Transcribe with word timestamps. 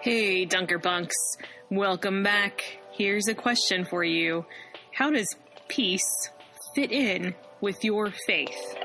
Hey, 0.00 0.44
Dunker 0.44 0.78
Punks. 0.78 1.16
Welcome 1.70 2.22
back. 2.22 2.78
Here's 2.92 3.26
a 3.26 3.34
question 3.34 3.84
for 3.84 4.04
you 4.04 4.46
How 4.92 5.10
does 5.10 5.26
peace 5.66 6.30
fit 6.76 6.92
in 6.92 7.34
with 7.60 7.82
your 7.82 8.12
faith? 8.28 8.77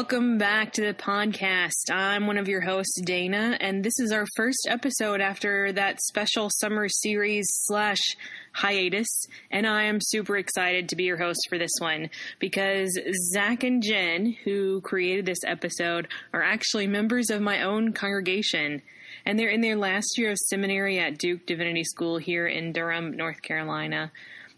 Welcome 0.00 0.38
back 0.38 0.72
to 0.72 0.80
the 0.80 0.94
podcast. 0.94 1.92
I'm 1.92 2.26
one 2.26 2.38
of 2.38 2.48
your 2.48 2.62
hosts, 2.62 3.02
Dana, 3.04 3.58
and 3.60 3.84
this 3.84 4.00
is 4.00 4.12
our 4.12 4.24
first 4.34 4.66
episode 4.66 5.20
after 5.20 5.72
that 5.72 6.00
special 6.00 6.48
summer 6.48 6.88
series 6.88 7.46
slash 7.66 8.16
hiatus. 8.54 9.26
And 9.50 9.66
I 9.66 9.82
am 9.84 9.98
super 10.00 10.38
excited 10.38 10.88
to 10.88 10.96
be 10.96 11.04
your 11.04 11.18
host 11.18 11.46
for 11.50 11.58
this 11.58 11.74
one 11.80 12.08
because 12.38 12.98
Zach 13.34 13.62
and 13.62 13.82
Jen, 13.82 14.34
who 14.42 14.80
created 14.80 15.26
this 15.26 15.44
episode, 15.46 16.08
are 16.32 16.42
actually 16.42 16.86
members 16.86 17.28
of 17.28 17.42
my 17.42 17.62
own 17.62 17.92
congregation. 17.92 18.80
And 19.26 19.38
they're 19.38 19.50
in 19.50 19.60
their 19.60 19.76
last 19.76 20.16
year 20.16 20.30
of 20.30 20.38
seminary 20.38 20.98
at 20.98 21.18
Duke 21.18 21.44
Divinity 21.44 21.84
School 21.84 22.16
here 22.16 22.46
in 22.46 22.72
Durham, 22.72 23.14
North 23.18 23.42
Carolina. 23.42 24.12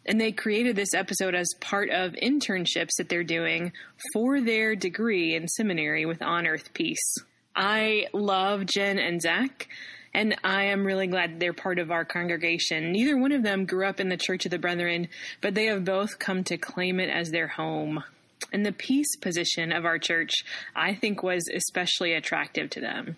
And 0.05 0.21
they 0.21 0.33
created 0.33 0.75
this 0.75 0.95
episode 0.95 1.35
as 1.35 1.49
part 1.61 1.91
of 1.91 2.13
internships 2.15 2.97
that 2.99 3.09
they're 3.09 3.23
doing 3.23 3.73
for 4.13 4.41
their 4.41 4.75
degree 4.75 5.35
in 5.35 5.47
seminary 5.47 6.07
with 6.07 6.23
On 6.23 6.47
Earth 6.47 6.75
Peace. 6.75 7.19
I 7.55 8.07
love 8.13 8.67
Jen 8.67 8.99
and 8.99 9.21
Zach, 9.21 9.69
and 10.15 10.35
I 10.43 10.65
am 10.65 10.85
really 10.85 11.07
glad 11.07 11.39
they're 11.39 11.53
part 11.53 11.79
of 11.79 11.91
our 11.91 12.05
congregation. 12.05 12.93
Neither 12.93 13.17
one 13.17 13.33
of 13.33 13.43
them 13.43 13.67
grew 13.67 13.87
up 13.87 14.01
in 14.01 14.09
the 14.09 14.17
Church 14.17 14.45
of 14.45 14.51
the 14.51 14.59
Brethren, 14.59 15.09
but 15.41 15.55
they 15.55 15.67
have 15.67 15.85
both 15.85 16.19
come 16.19 16.45
to 16.45 16.57
claim 16.57 16.99
it 16.99 17.11
as 17.11 17.31
their 17.31 17.49
home. 17.49 18.03
And 18.53 18.67
the 18.67 18.73
peace 18.73 19.17
position 19.21 19.73
of 19.73 19.85
our 19.85 19.99
church, 19.99 20.33
I 20.75 20.95
think, 20.95 21.23
was 21.23 21.49
especially 21.55 22.13
attractive 22.13 22.71
to 22.71 22.81
them. 22.81 23.17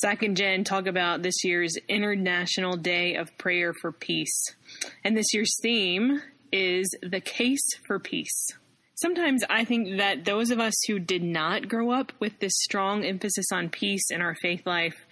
Zach 0.00 0.22
and 0.22 0.36
Jen 0.36 0.62
talk 0.62 0.86
about 0.86 1.22
this 1.22 1.42
year's 1.42 1.76
International 1.88 2.76
Day 2.76 3.16
of 3.16 3.36
Prayer 3.36 3.74
for 3.80 3.90
Peace. 3.90 4.54
And 5.02 5.16
this 5.16 5.34
year's 5.34 5.58
theme 5.60 6.22
is 6.52 6.88
the 7.02 7.20
case 7.20 7.68
for 7.84 7.98
peace. 7.98 8.52
Sometimes 8.94 9.42
I 9.50 9.64
think 9.64 9.98
that 9.98 10.24
those 10.24 10.52
of 10.52 10.60
us 10.60 10.74
who 10.86 11.00
did 11.00 11.24
not 11.24 11.68
grow 11.68 11.90
up 11.90 12.12
with 12.20 12.38
this 12.38 12.52
strong 12.54 13.04
emphasis 13.04 13.46
on 13.52 13.70
peace 13.70 14.12
in 14.12 14.22
our 14.22 14.36
faith 14.36 14.64
life, 14.64 15.04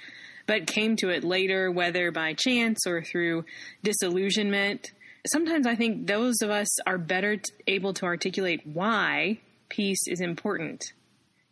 but 0.47 0.69
came 0.69 0.95
to 0.97 1.09
it 1.09 1.25
later, 1.25 1.69
whether 1.69 2.13
by 2.13 2.35
chance 2.35 2.87
or 2.87 3.03
through 3.03 3.45
disillusionment, 3.83 4.93
sometimes 5.27 5.67
I 5.67 5.75
think 5.75 6.07
those 6.07 6.43
of 6.43 6.51
us 6.51 6.69
are 6.87 6.99
better 6.99 7.39
able 7.67 7.93
to 7.95 8.05
articulate 8.05 8.61
why 8.65 9.41
peace 9.69 10.07
is 10.07 10.21
important. 10.21 10.93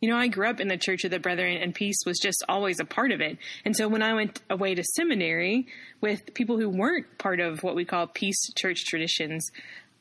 You 0.05 0.11
know, 0.11 0.19
I 0.19 0.29
grew 0.29 0.51
up 0.51 0.61
in 0.61 0.69
the 0.69 0.77
Church 0.77 1.05
of 1.05 1.11
the 1.11 1.19
Brethren, 1.19 1.57
and 1.57 1.75
peace 1.75 1.97
was 2.05 2.19
just 2.19 2.45
always 2.47 2.79
a 2.79 2.85
part 2.85 3.11
of 3.11 3.23
it. 3.23 3.39
And 3.65 3.75
so 3.75 3.89
when 3.89 4.03
I 4.03 4.13
went 4.13 4.43
away 4.51 4.75
to 4.75 4.85
seminary 4.85 5.67
with 6.03 6.35
people 6.35 6.59
who 6.59 6.69
weren't 6.69 7.17
part 7.17 7.41
of 7.41 7.63
what 7.63 7.75
we 7.75 7.87
call 7.87 8.07
peace 8.07 8.37
church 8.55 8.85
traditions, 8.85 9.51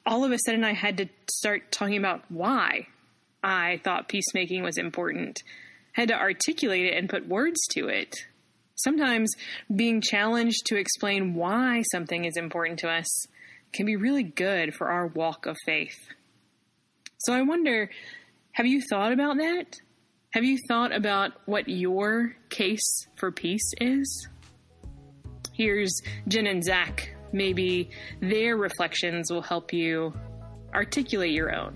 all 0.05 0.25
of 0.25 0.33
a 0.33 0.39
sudden 0.39 0.65
I 0.65 0.73
had 0.73 0.97
to 0.97 1.07
start 1.31 1.71
talking 1.71 1.95
about 1.95 2.21
why 2.27 2.87
I 3.41 3.79
thought 3.85 4.09
peacemaking 4.09 4.61
was 4.61 4.77
important. 4.77 5.41
I 5.95 6.01
had 6.01 6.09
to 6.09 6.19
articulate 6.19 6.87
it 6.87 6.97
and 6.97 7.09
put 7.09 7.29
words 7.29 7.61
to 7.71 7.87
it. 7.87 8.13
Sometimes 8.75 9.33
being 9.73 10.01
challenged 10.01 10.65
to 10.65 10.75
explain 10.75 11.33
why 11.33 11.81
something 11.93 12.25
is 12.25 12.35
important 12.35 12.79
to 12.79 12.89
us 12.89 13.07
can 13.71 13.85
be 13.85 13.95
really 13.95 14.23
good 14.23 14.75
for 14.75 14.89
our 14.89 15.07
walk 15.07 15.45
of 15.45 15.55
faith. 15.65 16.09
So 17.19 17.31
I 17.31 17.43
wonder 17.43 17.89
have 18.51 18.65
you 18.65 18.81
thought 18.81 19.13
about 19.13 19.37
that? 19.37 19.77
Have 20.33 20.43
you 20.43 20.57
thought 20.67 20.91
about 20.91 21.33
what 21.45 21.69
your 21.69 22.35
case 22.49 23.07
for 23.13 23.31
peace 23.31 23.71
is? 23.79 24.27
Here's 25.51 26.01
Jen 26.27 26.47
and 26.47 26.63
Zach. 26.63 27.13
Maybe 27.31 27.91
their 28.19 28.57
reflections 28.57 29.31
will 29.31 29.43
help 29.43 29.71
you 29.71 30.11
articulate 30.73 31.33
your 31.33 31.53
own. 31.53 31.75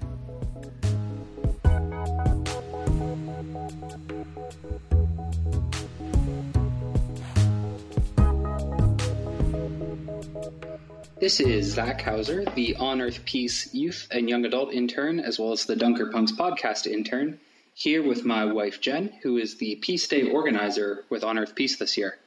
This 11.19 11.39
is 11.39 11.73
Zach 11.73 12.01
Hauser, 12.01 12.43
the 12.55 12.75
On 12.77 13.01
Earth 13.01 13.23
Peace 13.23 13.71
Youth 13.71 14.07
and 14.09 14.27
Young 14.27 14.45
Adult 14.45 14.73
intern, 14.73 15.19
as 15.19 15.37
well 15.37 15.51
as 15.51 15.65
the 15.65 15.75
Dunker 15.75 16.07
Punks 16.11 16.31
podcast 16.31 16.87
intern, 16.87 17.39
here 17.79 18.01
with 18.01 18.25
my 18.25 18.43
wife 18.43 18.81
Jen, 18.81 19.13
who 19.21 19.37
is 19.37 19.57
the 19.57 19.75
Peace 19.75 20.07
Day 20.07 20.23
organizer 20.23 21.05
with 21.11 21.23
On 21.23 21.37
Earth 21.37 21.53
Peace 21.53 21.77
this 21.77 21.95
year. 21.95 22.17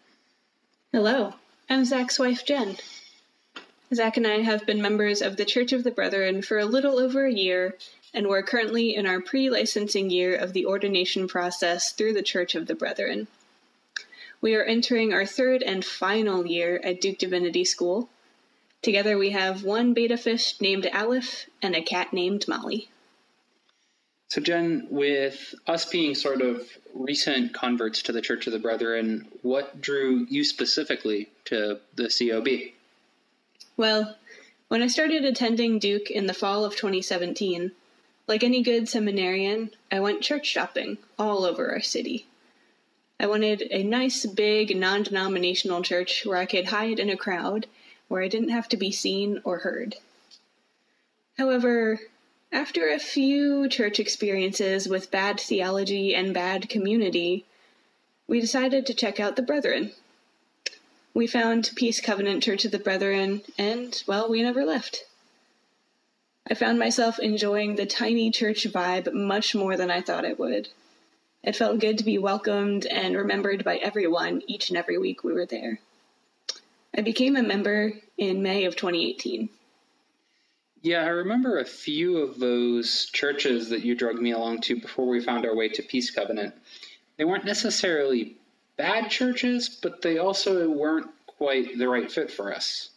Hello, 0.92 1.34
I'm 1.68 1.84
Zach's 1.84 2.20
wife, 2.20 2.44
Jen. 2.44 2.76
Zach 3.92 4.16
and 4.16 4.28
I 4.28 4.42
have 4.42 4.64
been 4.64 4.80
members 4.80 5.20
of 5.20 5.36
the 5.36 5.44
Church 5.44 5.72
of 5.72 5.82
the 5.82 5.90
Brethren 5.90 6.40
for 6.40 6.60
a 6.60 6.64
little 6.64 7.00
over 7.00 7.26
a 7.26 7.32
year, 7.32 7.76
and 8.14 8.28
we're 8.28 8.44
currently 8.44 8.94
in 8.94 9.06
our 9.06 9.20
pre 9.20 9.50
licensing 9.50 10.08
year 10.08 10.36
of 10.36 10.52
the 10.52 10.66
ordination 10.66 11.26
process 11.26 11.90
through 11.90 12.12
the 12.12 12.22
Church 12.22 12.54
of 12.54 12.68
the 12.68 12.76
Brethren. 12.76 13.26
We 14.40 14.54
are 14.54 14.62
entering 14.62 15.12
our 15.12 15.26
third 15.26 15.64
and 15.64 15.84
final 15.84 16.46
year 16.46 16.80
at 16.84 17.00
Duke 17.00 17.18
Divinity 17.18 17.64
School. 17.64 18.08
Together 18.82 19.18
we 19.18 19.30
have 19.30 19.64
one 19.64 19.94
beta 19.94 20.16
fish 20.16 20.60
named 20.60 20.88
Aleph 20.94 21.46
and 21.60 21.74
a 21.74 21.82
cat 21.82 22.12
named 22.12 22.46
Molly. 22.46 22.88
So, 24.30 24.40
Jen, 24.40 24.86
with 24.90 25.56
us 25.66 25.84
being 25.86 26.14
sort 26.14 26.40
of 26.40 26.62
recent 26.94 27.52
converts 27.52 28.00
to 28.02 28.12
the 28.12 28.22
Church 28.22 28.46
of 28.46 28.52
the 28.52 28.60
Brethren, 28.60 29.26
what 29.42 29.80
drew 29.80 30.24
you 30.30 30.44
specifically 30.44 31.28
to 31.46 31.80
the 31.96 32.08
COB? 32.08 32.72
Well, 33.76 34.16
when 34.68 34.82
I 34.82 34.86
started 34.86 35.24
attending 35.24 35.80
Duke 35.80 36.12
in 36.12 36.28
the 36.28 36.32
fall 36.32 36.64
of 36.64 36.76
2017, 36.76 37.72
like 38.28 38.44
any 38.44 38.62
good 38.62 38.88
seminarian, 38.88 39.72
I 39.90 39.98
went 39.98 40.22
church 40.22 40.46
shopping 40.46 40.98
all 41.18 41.44
over 41.44 41.72
our 41.72 41.80
city. 41.80 42.26
I 43.18 43.26
wanted 43.26 43.62
a 43.72 43.82
nice, 43.82 44.24
big, 44.26 44.76
non 44.76 45.02
denominational 45.02 45.82
church 45.82 46.24
where 46.24 46.38
I 46.38 46.46
could 46.46 46.66
hide 46.66 47.00
in 47.00 47.10
a 47.10 47.16
crowd, 47.16 47.66
where 48.06 48.22
I 48.22 48.28
didn't 48.28 48.50
have 48.50 48.68
to 48.68 48.76
be 48.76 48.92
seen 48.92 49.40
or 49.42 49.58
heard. 49.58 49.96
However, 51.36 51.98
after 52.52 52.88
a 52.88 52.98
few 52.98 53.68
church 53.68 54.00
experiences 54.00 54.88
with 54.88 55.10
bad 55.10 55.38
theology 55.38 56.14
and 56.14 56.34
bad 56.34 56.68
community, 56.68 57.44
we 58.26 58.40
decided 58.40 58.86
to 58.86 58.94
check 58.94 59.20
out 59.20 59.36
the 59.36 59.42
Brethren. 59.42 59.92
We 61.14 61.26
found 61.26 61.70
Peace 61.74 62.00
Covenant 62.00 62.42
Church 62.42 62.64
of 62.64 62.72
the 62.72 62.78
Brethren, 62.78 63.42
and, 63.56 64.02
well, 64.06 64.28
we 64.28 64.42
never 64.42 64.64
left. 64.64 65.04
I 66.48 66.54
found 66.54 66.78
myself 66.78 67.18
enjoying 67.18 67.76
the 67.76 67.86
tiny 67.86 68.30
church 68.30 68.64
vibe 68.64 69.12
much 69.12 69.54
more 69.54 69.76
than 69.76 69.90
I 69.90 70.00
thought 70.00 70.24
it 70.24 70.38
would. 70.38 70.68
It 71.42 71.56
felt 71.56 71.80
good 71.80 71.98
to 71.98 72.04
be 72.04 72.18
welcomed 72.18 72.86
and 72.86 73.16
remembered 73.16 73.64
by 73.64 73.76
everyone 73.76 74.42
each 74.46 74.68
and 74.68 74.76
every 74.76 74.98
week 74.98 75.22
we 75.22 75.32
were 75.32 75.46
there. 75.46 75.80
I 76.96 77.02
became 77.02 77.36
a 77.36 77.42
member 77.42 77.92
in 78.18 78.42
May 78.42 78.64
of 78.64 78.74
2018. 78.76 79.48
Yeah, 80.82 81.02
I 81.04 81.08
remember 81.08 81.58
a 81.58 81.64
few 81.64 82.18
of 82.18 82.38
those 82.38 83.06
churches 83.12 83.68
that 83.68 83.84
you 83.84 83.94
drug 83.94 84.16
me 84.16 84.30
along 84.30 84.62
to 84.62 84.80
before 84.80 85.06
we 85.06 85.22
found 85.22 85.44
our 85.44 85.54
way 85.54 85.68
to 85.68 85.82
Peace 85.82 86.10
Covenant. 86.10 86.54
They 87.18 87.24
weren't 87.24 87.44
necessarily 87.44 88.36
bad 88.78 89.10
churches, 89.10 89.68
but 89.68 90.00
they 90.00 90.16
also 90.16 90.70
weren't 90.70 91.10
quite 91.26 91.76
the 91.76 91.86
right 91.88 92.10
fit 92.10 92.30
for 92.30 92.54
us. 92.54 92.90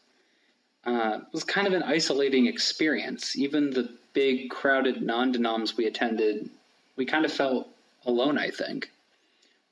Uh, 0.86 1.20
it 1.22 1.34
was 1.34 1.44
kind 1.44 1.68
of 1.68 1.74
an 1.74 1.84
isolating 1.84 2.46
experience. 2.46 3.36
Even 3.36 3.72
the 3.72 3.90
big, 4.14 4.50
crowded 4.50 5.02
non 5.02 5.34
denoms 5.34 5.76
we 5.76 5.86
attended, 5.86 6.50
we 6.96 7.06
kind 7.06 7.26
of 7.26 7.34
felt 7.34 7.68
alone, 8.06 8.38
I 8.38 8.50
think. 8.50 8.92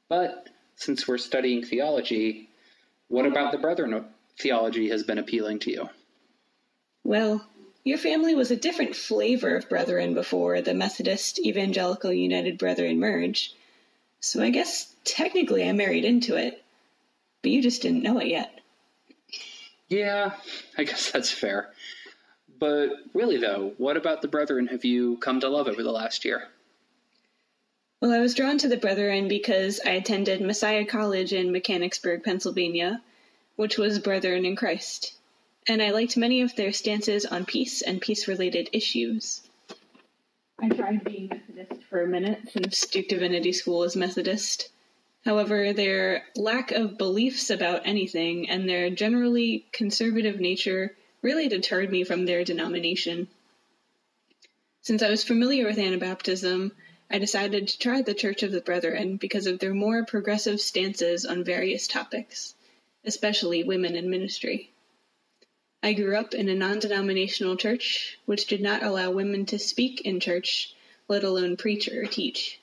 But 0.10 0.50
since 0.76 1.08
we're 1.08 1.18
studying 1.18 1.64
theology, 1.64 2.50
what 3.08 3.26
about 3.26 3.54
the 3.54 3.58
Brethren 3.58 4.06
theology 4.38 4.90
has 4.90 5.04
been 5.04 5.18
appealing 5.18 5.60
to 5.60 5.72
you? 5.72 5.90
Well, 7.04 7.46
your 7.84 7.98
family 7.98 8.36
was 8.36 8.52
a 8.52 8.56
different 8.56 8.96
flavor 8.96 9.56
of 9.56 9.70
Brethren 9.70 10.14
before 10.14 10.62
the 10.62 10.74
Methodist 10.74 11.40
Evangelical 11.40 12.14
United 12.14 12.58
Brethren 12.58 13.00
merge, 13.00 13.54
so 14.20 14.42
I 14.42 14.50
guess 14.50 14.94
technically 15.04 15.68
I 15.68 15.72
married 15.72 16.06
into 16.06 16.36
it, 16.36 16.64
but 17.42 17.52
you 17.52 17.62
just 17.62 17.82
didn't 17.82 18.04
know 18.04 18.20
it 18.20 18.28
yet. 18.28 18.60
Yeah, 19.90 20.34
I 20.78 20.84
guess 20.84 21.12
that's 21.12 21.32
fair. 21.32 21.72
But 22.60 22.92
really, 23.14 23.38
though, 23.38 23.74
what 23.78 23.98
about 23.98 24.22
the 24.22 24.28
Brethren 24.28 24.68
have 24.68 24.86
you 24.86 25.18
come 25.18 25.40
to 25.40 25.50
love 25.50 25.68
over 25.68 25.82
the 25.82 25.92
last 25.92 26.24
year? 26.24 26.48
Well, 28.00 28.12
I 28.12 28.20
was 28.20 28.36
drawn 28.36 28.58
to 28.60 28.68
the 28.68 28.78
Brethren 28.78 29.28
because 29.28 29.80
I 29.86 29.92
attended 29.92 30.42
Messiah 30.42 30.86
College 30.86 31.34
in 31.34 31.52
Mechanicsburg, 31.52 32.24
Pennsylvania, 32.24 33.02
which 33.56 33.78
was 33.78 34.00
Brethren 34.00 34.46
in 34.46 34.56
Christ, 34.56 35.14
and 35.68 35.82
I 35.82 35.92
liked 35.92 36.18
many 36.18 36.42
of 36.42 36.56
their 36.56 36.72
stances 36.72 37.26
on 37.26 37.46
peace 37.46 37.82
and 37.82 38.02
peace 38.02 38.28
related 38.28 38.70
issues. 38.74 39.42
I 40.60 40.70
tried 40.70 41.04
being 41.04 41.28
Methodist 41.28 41.84
for 41.90 42.04
a 42.04 42.08
minute 42.08 42.50
since 42.52 42.86
Duke 42.88 43.08
Divinity 43.08 43.52
School 43.52 43.84
is 43.84 43.96
Methodist. 43.96 44.70
However, 45.24 45.72
their 45.72 46.26
lack 46.36 46.72
of 46.72 46.98
beliefs 46.98 47.50
about 47.50 47.86
anything 47.86 48.50
and 48.50 48.68
their 48.68 48.90
generally 48.90 49.66
conservative 49.72 50.40
nature 50.40 50.96
really 51.22 51.48
deterred 51.48 51.92
me 51.92 52.04
from 52.04 52.26
their 52.26 52.44
denomination. 52.44 53.28
Since 54.82 55.04
I 55.04 55.12
was 55.12 55.24
familiar 55.24 55.68
with 55.68 55.78
Anabaptism, 55.78 56.72
I 57.12 57.20
decided 57.20 57.68
to 57.68 57.78
try 57.78 58.02
the 58.02 58.16
Church 58.16 58.42
of 58.42 58.52
the 58.52 58.62
Brethren 58.62 59.18
because 59.18 59.46
of 59.46 59.60
their 59.60 59.76
more 59.76 60.06
progressive 60.06 60.60
stances 60.60 61.24
on 61.26 61.44
various 61.44 61.88
topics, 61.88 62.56
especially 63.06 63.64
women 63.64 63.96
in 63.96 64.10
ministry. 64.10 64.72
I 65.84 65.94
grew 65.94 66.16
up 66.16 66.34
in 66.34 66.48
a 66.48 66.56
non 66.56 66.80
denominational 66.80 67.56
church 67.58 68.18
which 68.26 68.46
did 68.46 68.62
not 68.62 68.84
allow 68.84 69.10
women 69.10 69.46
to 69.48 69.58
speak 69.58 70.02
in 70.02 70.20
church, 70.20 70.76
let 71.08 71.24
alone 71.24 71.58
preach 71.58 71.88
or 71.88 72.06
teach. 72.06 72.60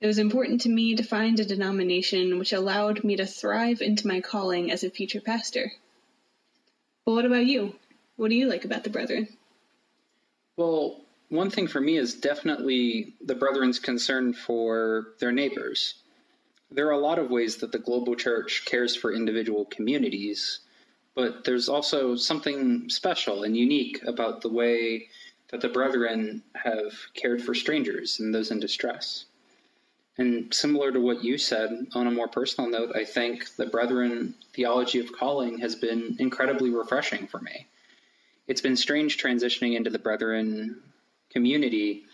It 0.00 0.06
was 0.06 0.18
important 0.18 0.62
to 0.62 0.68
me 0.68 0.94
to 0.96 1.02
find 1.02 1.38
a 1.38 1.44
denomination 1.44 2.38
which 2.38 2.52
allowed 2.52 3.04
me 3.04 3.16
to 3.16 3.26
thrive 3.26 3.82
into 3.82 4.06
my 4.06 4.20
calling 4.20 4.70
as 4.70 4.84
a 4.84 4.90
future 4.90 5.20
pastor. 5.20 5.72
But 7.04 7.12
what 7.12 7.26
about 7.26 7.46
you? 7.46 7.74
What 8.16 8.30
do 8.30 8.36
you 8.36 8.46
like 8.46 8.64
about 8.64 8.84
the 8.84 8.90
Brethren? 8.90 9.28
Well, 10.56 11.00
one 11.28 11.50
thing 11.50 11.66
for 11.66 11.80
me 11.80 11.96
is 11.96 12.14
definitely 12.14 13.14
the 13.24 13.34
Brethren's 13.34 13.78
concern 13.78 14.32
for 14.32 15.14
their 15.18 15.32
neighbors. 15.32 15.94
There 16.70 16.86
are 16.88 16.92
a 16.92 16.98
lot 16.98 17.18
of 17.18 17.30
ways 17.30 17.56
that 17.56 17.72
the 17.72 17.78
global 17.78 18.14
church 18.14 18.64
cares 18.64 18.96
for 18.96 19.12
individual 19.12 19.64
communities, 19.66 20.60
but 21.14 21.44
there's 21.44 21.68
also 21.68 22.16
something 22.16 22.88
special 22.88 23.44
and 23.44 23.56
unique 23.56 24.02
about 24.04 24.40
the 24.40 24.48
way 24.48 25.08
that 25.50 25.60
the 25.60 25.68
Brethren 25.68 26.42
have 26.54 26.92
cared 27.14 27.42
for 27.42 27.54
strangers 27.54 28.18
and 28.18 28.34
those 28.34 28.50
in 28.50 28.58
distress. 28.58 29.26
And 30.16 30.52
similar 30.54 30.92
to 30.92 31.00
what 31.00 31.24
you 31.24 31.38
said, 31.38 31.86
on 31.94 32.06
a 32.06 32.10
more 32.10 32.28
personal 32.28 32.70
note, 32.70 32.94
I 32.94 33.04
think 33.04 33.56
the 33.56 33.66
Brethren 33.66 34.34
theology 34.54 35.00
of 35.00 35.12
calling 35.12 35.58
has 35.58 35.74
been 35.74 36.16
incredibly 36.18 36.70
refreshing 36.70 37.26
for 37.26 37.40
me. 37.40 37.66
It's 38.46 38.60
been 38.60 38.76
strange 38.76 39.18
transitioning 39.18 39.76
into 39.76 39.90
the 39.90 39.98
Brethren 39.98 40.82
community 41.30 42.04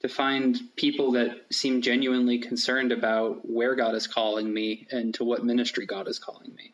to 0.00 0.08
find 0.08 0.58
people 0.76 1.12
that 1.12 1.46
seem 1.50 1.82
genuinely 1.82 2.38
concerned 2.38 2.90
about 2.90 3.48
where 3.48 3.74
God 3.74 3.94
is 3.94 4.06
calling 4.06 4.52
me 4.52 4.86
and 4.90 5.14
to 5.14 5.24
what 5.24 5.44
ministry 5.44 5.86
God 5.86 6.08
is 6.08 6.18
calling 6.18 6.54
me. 6.54 6.72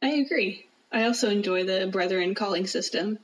I 0.00 0.10
agree. 0.10 0.66
I 0.92 1.04
also 1.04 1.28
enjoy 1.28 1.64
the 1.64 1.86
Brethren 1.86 2.34
calling 2.34 2.66
system. 2.66 3.18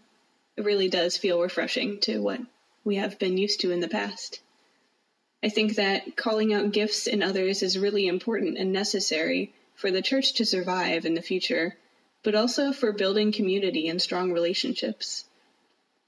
It 0.57 0.65
really 0.65 0.89
does 0.89 1.17
feel 1.17 1.41
refreshing 1.41 2.01
to 2.01 2.21
what 2.21 2.41
we 2.85 2.97
have 2.97 3.19
been 3.19 3.39
used 3.39 3.61
to 3.61 3.71
in 3.71 3.81
the 3.81 3.89
past. 3.89 4.41
I 5.43 5.49
think 5.49 5.77
that 5.77 6.17
calling 6.17 6.53
out 6.53 6.73
gifts 6.73 7.07
in 7.07 7.23
others 7.23 7.63
is 7.63 7.79
really 7.79 8.07
important 8.07 8.59
and 8.59 8.73
necessary 8.73 9.53
for 9.75 9.91
the 9.91 10.03
church 10.03 10.35
to 10.35 10.45
survive 10.45 11.05
in 11.05 11.15
the 11.15 11.23
future, 11.23 11.77
but 12.23 12.35
also 12.35 12.73
for 12.73 12.93
building 12.93 13.33
community 13.33 13.89
and 13.89 14.01
strong 14.01 14.33
relationships. 14.33 15.25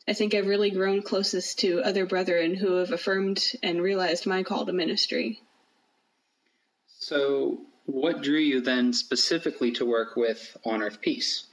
I 0.08 0.12
think 0.12 0.34
I've 0.34 0.46
really 0.46 0.70
grown 0.70 1.02
closest 1.02 1.58
to 1.60 1.82
other 1.82 2.06
brethren 2.06 2.54
who 2.54 2.76
have 2.76 2.92
affirmed 2.92 3.56
and 3.62 3.82
realized 3.82 4.26
my 4.26 4.42
call 4.42 4.64
to 4.64 4.72
ministry. 4.72 5.40
So, 6.98 7.60
what 7.86 8.22
drew 8.22 8.38
you 8.38 8.60
then 8.60 8.92
specifically 8.92 9.72
to 9.72 9.86
work 9.86 10.16
with 10.16 10.56
On 10.64 10.82
Earth 10.82 11.00
Peace? 11.00 11.46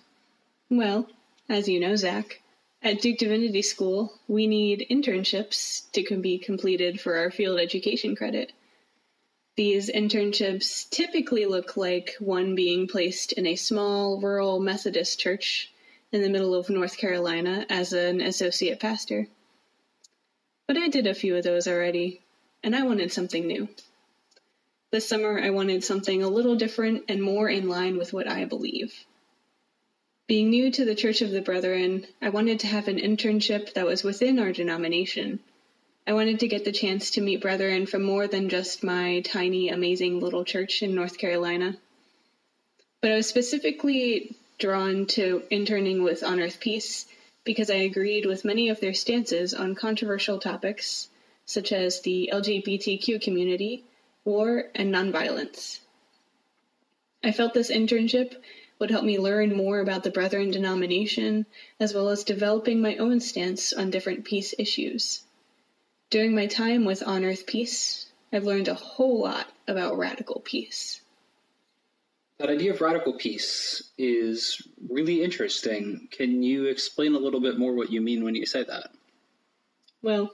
Well, 0.69 1.07
as 1.47 1.69
you 1.69 1.79
know, 1.79 1.95
Zach, 1.95 2.41
at 2.81 3.01
Duke 3.01 3.17
Divinity 3.17 3.61
School, 3.61 4.13
we 4.27 4.45
need 4.45 4.85
internships 4.89 5.89
to 5.93 6.17
be 6.17 6.37
completed 6.37 6.99
for 6.99 7.15
our 7.15 7.31
field 7.31 7.59
education 7.59 8.15
credit. 8.15 8.51
These 9.55 9.89
internships 9.89 10.89
typically 10.89 11.45
look 11.45 11.77
like 11.77 12.15
one 12.19 12.55
being 12.55 12.87
placed 12.87 13.33
in 13.33 13.45
a 13.45 13.55
small 13.55 14.19
rural 14.19 14.59
Methodist 14.59 15.19
church 15.19 15.71
in 16.11 16.21
the 16.21 16.29
middle 16.29 16.55
of 16.55 16.69
North 16.69 16.97
Carolina 16.97 17.65
as 17.69 17.93
an 17.93 18.19
associate 18.19 18.79
pastor. 18.79 19.27
But 20.67 20.77
I 20.77 20.87
did 20.87 21.07
a 21.07 21.13
few 21.13 21.35
of 21.35 21.43
those 21.43 21.67
already, 21.67 22.21
and 22.63 22.75
I 22.75 22.83
wanted 22.83 23.11
something 23.11 23.45
new. 23.45 23.69
This 24.93 25.07
summer, 25.07 25.39
I 25.39 25.50
wanted 25.50 25.83
something 25.83 26.21
a 26.21 26.29
little 26.29 26.55
different 26.55 27.05
and 27.07 27.19
more 27.19 27.50
in 27.50 27.67
line 27.67 27.97
with 27.97 28.13
what 28.13 28.27
I 28.27 28.45
believe. 28.45 28.93
Being 30.27 30.51
new 30.51 30.69
to 30.69 30.85
the 30.85 30.93
Church 30.93 31.23
of 31.23 31.31
the 31.31 31.41
Brethren, 31.41 32.05
I 32.21 32.29
wanted 32.29 32.59
to 32.59 32.67
have 32.67 32.88
an 32.88 33.00
internship 33.00 33.73
that 33.73 33.88
was 33.88 34.03
within 34.03 34.38
our 34.38 34.51
denomination. 34.51 35.39
I 36.05 36.13
wanted 36.13 36.41
to 36.41 36.47
get 36.47 36.63
the 36.63 36.71
chance 36.71 37.09
to 37.09 37.21
meet 37.21 37.41
brethren 37.41 37.88
from 37.88 38.03
more 38.03 38.27
than 38.27 38.50
just 38.50 38.83
my 38.83 39.21
tiny, 39.21 39.69
amazing 39.69 40.19
little 40.19 40.45
church 40.45 40.83
in 40.83 40.93
North 40.93 41.17
Carolina. 41.17 41.75
But 43.01 43.13
I 43.13 43.15
was 43.15 43.27
specifically 43.27 44.35
drawn 44.59 45.07
to 45.17 45.41
interning 45.50 46.03
with 46.03 46.21
On 46.21 46.39
Earth 46.39 46.59
Peace 46.59 47.07
because 47.43 47.71
I 47.71 47.77
agreed 47.77 48.27
with 48.27 48.45
many 48.45 48.69
of 48.69 48.79
their 48.79 48.93
stances 48.93 49.55
on 49.55 49.73
controversial 49.73 50.38
topics 50.38 51.09
such 51.47 51.71
as 51.71 52.01
the 52.01 52.29
LGBTQ 52.31 53.19
community, 53.19 53.85
war, 54.25 54.65
and 54.75 54.93
nonviolence. 54.93 55.79
I 57.23 57.31
felt 57.31 57.53
this 57.53 57.71
internship 57.71 58.35
would 58.79 58.91
help 58.91 59.05
me 59.05 59.17
learn 59.17 59.55
more 59.55 59.79
about 59.79 60.03
the 60.03 60.11
Brethren 60.11 60.51
denomination, 60.51 61.45
as 61.79 61.93
well 61.93 62.09
as 62.09 62.23
developing 62.23 62.81
my 62.81 62.97
own 62.97 63.19
stance 63.19 63.71
on 63.71 63.91
different 63.91 64.25
peace 64.25 64.53
issues. 64.57 65.21
During 66.09 66.35
my 66.35 66.47
time 66.47 66.85
with 66.85 67.01
On 67.01 67.23
Earth 67.23 67.45
Peace, 67.45 68.11
I've 68.31 68.43
learned 68.43 68.67
a 68.67 68.73
whole 68.73 69.21
lot 69.21 69.47
about 69.67 69.97
radical 69.97 70.41
peace. 70.41 71.01
That 72.39 72.49
idea 72.49 72.73
of 72.73 72.81
radical 72.81 73.13
peace 73.13 73.91
is 73.97 74.61
really 74.89 75.23
interesting. 75.23 76.07
Can 76.11 76.43
you 76.43 76.65
explain 76.65 77.15
a 77.15 77.19
little 77.19 77.39
bit 77.39 77.57
more 77.57 77.73
what 77.73 77.91
you 77.91 78.01
mean 78.01 78.23
when 78.23 78.35
you 78.35 78.45
say 78.45 78.63
that? 78.63 78.91
Well, 80.01 80.33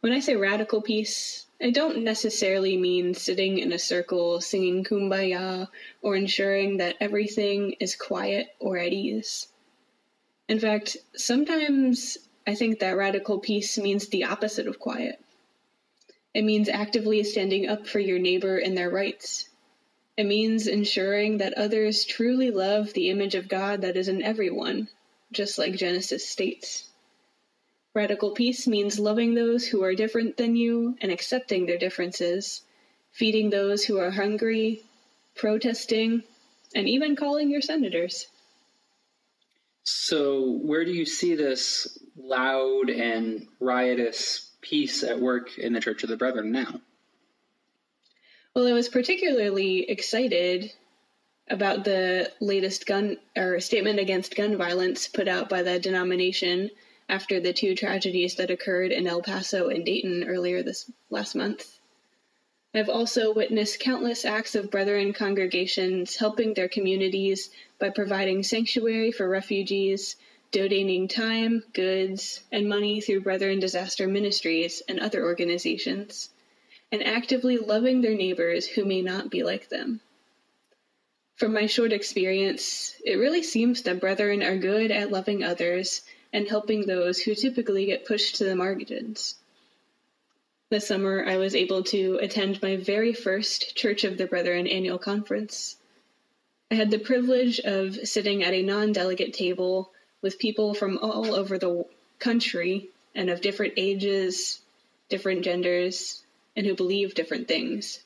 when 0.00 0.12
I 0.12 0.20
say 0.20 0.36
radical 0.36 0.82
peace, 0.82 1.45
I 1.60 1.70
don't 1.70 2.04
necessarily 2.04 2.76
mean 2.76 3.14
sitting 3.14 3.58
in 3.58 3.72
a 3.72 3.78
circle 3.78 4.40
singing 4.42 4.84
kumbaya 4.84 5.68
or 6.02 6.14
ensuring 6.14 6.76
that 6.76 6.96
everything 7.00 7.76
is 7.80 7.96
quiet 7.96 8.48
or 8.58 8.76
at 8.76 8.92
ease. 8.92 9.48
In 10.48 10.60
fact, 10.60 10.98
sometimes 11.14 12.18
I 12.46 12.54
think 12.54 12.78
that 12.78 12.96
radical 12.96 13.38
peace 13.38 13.78
means 13.78 14.08
the 14.08 14.24
opposite 14.24 14.66
of 14.66 14.78
quiet. 14.78 15.18
It 16.34 16.42
means 16.42 16.68
actively 16.68 17.24
standing 17.24 17.66
up 17.66 17.86
for 17.86 18.00
your 18.00 18.18
neighbor 18.18 18.58
and 18.58 18.76
their 18.76 18.90
rights. 18.90 19.48
It 20.18 20.24
means 20.24 20.66
ensuring 20.66 21.38
that 21.38 21.54
others 21.54 22.04
truly 22.04 22.50
love 22.50 22.92
the 22.92 23.08
image 23.08 23.34
of 23.34 23.48
God 23.48 23.80
that 23.80 23.96
is 23.96 24.08
in 24.08 24.22
everyone, 24.22 24.88
just 25.32 25.58
like 25.58 25.74
Genesis 25.74 26.28
states. 26.28 26.90
Radical 27.96 28.32
peace 28.32 28.66
means 28.66 28.98
loving 28.98 29.32
those 29.32 29.66
who 29.66 29.82
are 29.82 29.94
different 29.94 30.36
than 30.36 30.54
you 30.54 30.98
and 31.00 31.10
accepting 31.10 31.64
their 31.64 31.78
differences, 31.78 32.60
feeding 33.10 33.48
those 33.48 33.84
who 33.84 33.96
are 33.96 34.10
hungry, 34.10 34.82
protesting, 35.34 36.22
and 36.74 36.86
even 36.86 37.16
calling 37.16 37.50
your 37.50 37.62
senators. 37.62 38.26
So, 39.84 40.58
where 40.62 40.84
do 40.84 40.92
you 40.92 41.06
see 41.06 41.36
this 41.36 41.98
loud 42.18 42.90
and 42.90 43.48
riotous 43.60 44.50
peace 44.60 45.02
at 45.02 45.18
work 45.18 45.56
in 45.56 45.72
the 45.72 45.80
Church 45.80 46.02
of 46.02 46.10
the 46.10 46.18
Brethren 46.18 46.52
now? 46.52 46.82
Well, 48.54 48.66
I 48.66 48.74
was 48.74 48.90
particularly 48.90 49.88
excited 49.88 50.70
about 51.48 51.84
the 51.84 52.30
latest 52.40 52.84
gun 52.84 53.16
or 53.34 53.58
statement 53.60 54.00
against 54.00 54.36
gun 54.36 54.58
violence 54.58 55.08
put 55.08 55.28
out 55.28 55.48
by 55.48 55.62
the 55.62 55.78
denomination 55.78 56.70
after 57.08 57.38
the 57.38 57.52
two 57.52 57.74
tragedies 57.74 58.34
that 58.34 58.50
occurred 58.50 58.92
in 58.92 59.06
El 59.06 59.22
Paso 59.22 59.68
and 59.68 59.84
Dayton 59.84 60.24
earlier 60.24 60.62
this 60.62 60.90
last 61.08 61.34
month. 61.34 61.78
I've 62.74 62.88
also 62.88 63.32
witnessed 63.32 63.80
countless 63.80 64.24
acts 64.24 64.54
of 64.54 64.70
brethren 64.70 65.12
congregations 65.12 66.16
helping 66.16 66.52
their 66.52 66.68
communities 66.68 67.50
by 67.78 67.90
providing 67.90 68.42
sanctuary 68.42 69.12
for 69.12 69.28
refugees, 69.28 70.16
donating 70.50 71.08
time, 71.08 71.64
goods, 71.72 72.42
and 72.52 72.68
money 72.68 73.00
through 73.00 73.20
Brethren 73.20 73.60
Disaster 73.60 74.06
Ministries 74.06 74.82
and 74.88 75.00
other 75.00 75.24
organizations, 75.24 76.30
and 76.92 77.02
actively 77.02 77.56
loving 77.56 78.00
their 78.00 78.14
neighbors 78.14 78.66
who 78.66 78.84
may 78.84 79.00
not 79.00 79.30
be 79.30 79.42
like 79.42 79.68
them. 79.68 80.00
From 81.36 81.52
my 81.52 81.66
short 81.66 81.92
experience, 81.92 82.96
it 83.04 83.16
really 83.16 83.42
seems 83.42 83.82
that 83.82 84.00
brethren 84.00 84.42
are 84.42 84.56
good 84.56 84.90
at 84.90 85.10
loving 85.10 85.42
others 85.42 86.02
and 86.36 86.46
helping 86.46 86.84
those 86.84 87.18
who 87.18 87.34
typically 87.34 87.86
get 87.86 88.04
pushed 88.04 88.36
to 88.36 88.44
the 88.44 88.54
margins. 88.54 89.36
This 90.68 90.86
summer, 90.86 91.24
I 91.26 91.38
was 91.38 91.54
able 91.54 91.82
to 91.84 92.18
attend 92.20 92.60
my 92.60 92.76
very 92.76 93.14
first 93.14 93.74
Church 93.74 94.04
of 94.04 94.18
the 94.18 94.26
Brethren 94.26 94.66
annual 94.66 94.98
conference. 94.98 95.76
I 96.70 96.74
had 96.74 96.90
the 96.90 96.98
privilege 96.98 97.58
of 97.60 97.94
sitting 98.06 98.44
at 98.44 98.52
a 98.52 98.62
non 98.62 98.92
delegate 98.92 99.32
table 99.32 99.90
with 100.20 100.38
people 100.38 100.74
from 100.74 100.98
all 100.98 101.34
over 101.34 101.56
the 101.56 101.86
country 102.18 102.90
and 103.14 103.30
of 103.30 103.40
different 103.40 103.72
ages, 103.78 104.60
different 105.08 105.42
genders, 105.42 106.22
and 106.54 106.66
who 106.66 106.74
believe 106.74 107.14
different 107.14 107.48
things. 107.48 108.00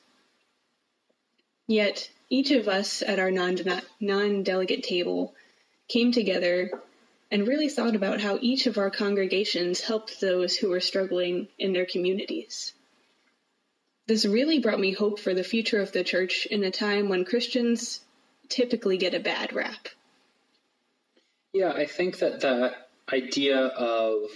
Yet, 1.67 2.09
each 2.29 2.51
of 2.51 2.69
us 2.69 3.01
at 3.01 3.19
our 3.19 3.29
non 3.29 4.43
delegate 4.43 4.83
table 4.83 5.35
came 5.89 6.13
together 6.13 6.71
and 7.31 7.47
really 7.47 7.69
thought 7.69 7.95
about 7.95 8.19
how 8.19 8.37
each 8.41 8.67
of 8.67 8.77
our 8.77 8.91
congregations 8.91 9.79
helped 9.79 10.19
those 10.19 10.55
who 10.55 10.69
were 10.69 10.81
struggling 10.81 11.47
in 11.57 11.71
their 11.71 11.85
communities. 11.85 12.73
This 14.07 14.25
really 14.25 14.59
brought 14.59 14.79
me 14.79 14.91
hope 14.91 15.19
for 15.19 15.33
the 15.33 15.43
future 15.43 15.81
of 15.81 15.93
the 15.93 16.03
church 16.03 16.45
in 16.45 16.63
a 16.65 16.71
time 16.71 17.07
when 17.07 17.23
Christians 17.23 18.01
typically 18.49 18.97
get 18.97 19.13
a 19.13 19.19
bad 19.19 19.53
rap. 19.53 19.87
Yeah, 21.53 21.71
I 21.71 21.85
think 21.85 22.19
that 22.19 22.41
that 22.41 22.89
idea 23.11 23.57
of 23.57 24.29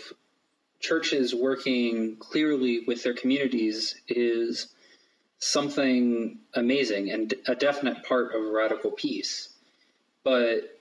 churches 0.80 1.36
working 1.36 2.16
clearly 2.18 2.84
with 2.88 3.04
their 3.04 3.14
communities 3.14 3.96
is 4.08 4.68
something 5.40 6.40
amazing 6.54 7.12
and 7.12 7.34
a 7.48 7.56
definite 7.56 8.04
part 8.04 8.34
of 8.34 8.46
radical 8.46 8.92
peace. 8.92 9.50
But 10.24 10.75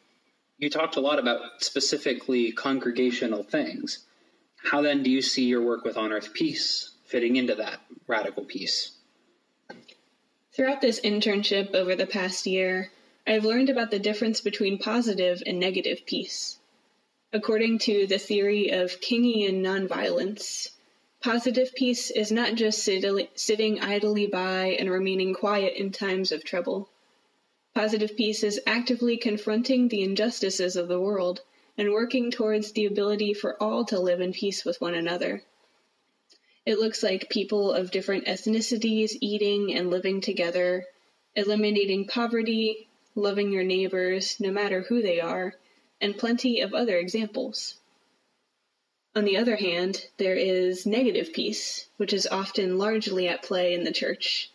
you 0.59 0.71
talked 0.71 0.97
a 0.97 1.01
lot 1.01 1.19
about 1.19 1.41
specifically 1.59 2.53
congregational 2.53 3.43
things. 3.43 4.05
How 4.57 4.83
then 4.83 5.03
do 5.03 5.11
you 5.11 5.21
see 5.21 5.45
your 5.45 5.63
work 5.63 5.85
with 5.85 5.97
On 5.97 6.13
Earth 6.13 6.33
Peace 6.33 6.93
fitting 7.05 7.37
into 7.37 7.55
that 7.57 7.81
radical 8.07 8.45
peace? 8.45 8.93
Throughout 10.53 10.81
this 10.81 11.01
internship 11.01 11.75
over 11.75 11.97
the 11.97 12.07
past 12.07 12.47
year, 12.47 12.93
I've 13.27 13.45
learned 13.45 13.71
about 13.71 13.91
the 13.91 13.99
difference 13.99 14.41
between 14.41 14.79
positive 14.79 15.43
and 15.47 15.59
negative 15.59 16.07
peace. 16.07 16.59
According 17.33 17.81
to 17.81 18.07
the 18.07 18.19
theory 18.19 18.71
of 18.71 19.01
Kingian 19.01 19.61
nonviolence, 19.61 20.69
positive 21.21 21.75
peace 21.75 22.11
is 22.11 22.31
not 22.31 22.55
just 22.55 22.85
sitting 22.85 23.81
idly 23.81 24.27
by 24.29 24.77
and 24.79 24.89
remaining 24.89 25.35
quiet 25.35 25.75
in 25.75 25.91
times 25.91 26.31
of 26.31 26.45
trouble. 26.45 26.89
Positive 27.75 28.17
peace 28.17 28.45
is 28.45 28.61
actively 28.67 29.17
confronting 29.17 29.89
the 29.89 30.03
injustices 30.03 30.77
of 30.77 30.87
the 30.87 31.01
world 31.01 31.43
and 31.77 31.91
working 31.91 32.31
towards 32.31 32.71
the 32.71 32.87
ability 32.87 33.35
for 33.35 33.61
all 33.61 33.85
to 33.85 33.99
live 33.99 34.21
in 34.21 34.33
peace 34.33 34.65
with 34.65 34.81
one 34.81 34.95
another. 34.95 35.43
It 36.65 36.79
looks 36.79 37.03
like 37.03 37.29
people 37.29 37.73
of 37.73 37.91
different 37.91 38.27
ethnicities 38.27 39.19
eating 39.21 39.75
and 39.75 39.91
living 39.91 40.21
together, 40.21 40.87
eliminating 41.35 42.07
poverty, 42.07 42.87
loving 43.17 43.51
your 43.51 43.65
neighbors, 43.65 44.39
no 44.39 44.53
matter 44.53 44.83
who 44.83 45.03
they 45.03 45.19
are, 45.19 45.57
and 46.01 46.17
plenty 46.17 46.61
of 46.61 46.75
other 46.75 46.97
examples. 46.97 47.75
On 49.17 49.25
the 49.25 49.37
other 49.37 49.57
hand, 49.57 50.07
there 50.17 50.37
is 50.37 50.87
negative 50.87 51.33
peace, 51.33 51.89
which 51.97 52.13
is 52.13 52.29
often 52.29 52.79
largely 52.79 53.27
at 53.27 53.43
play 53.43 53.75
in 53.75 53.83
the 53.83 53.93
church 53.93 54.53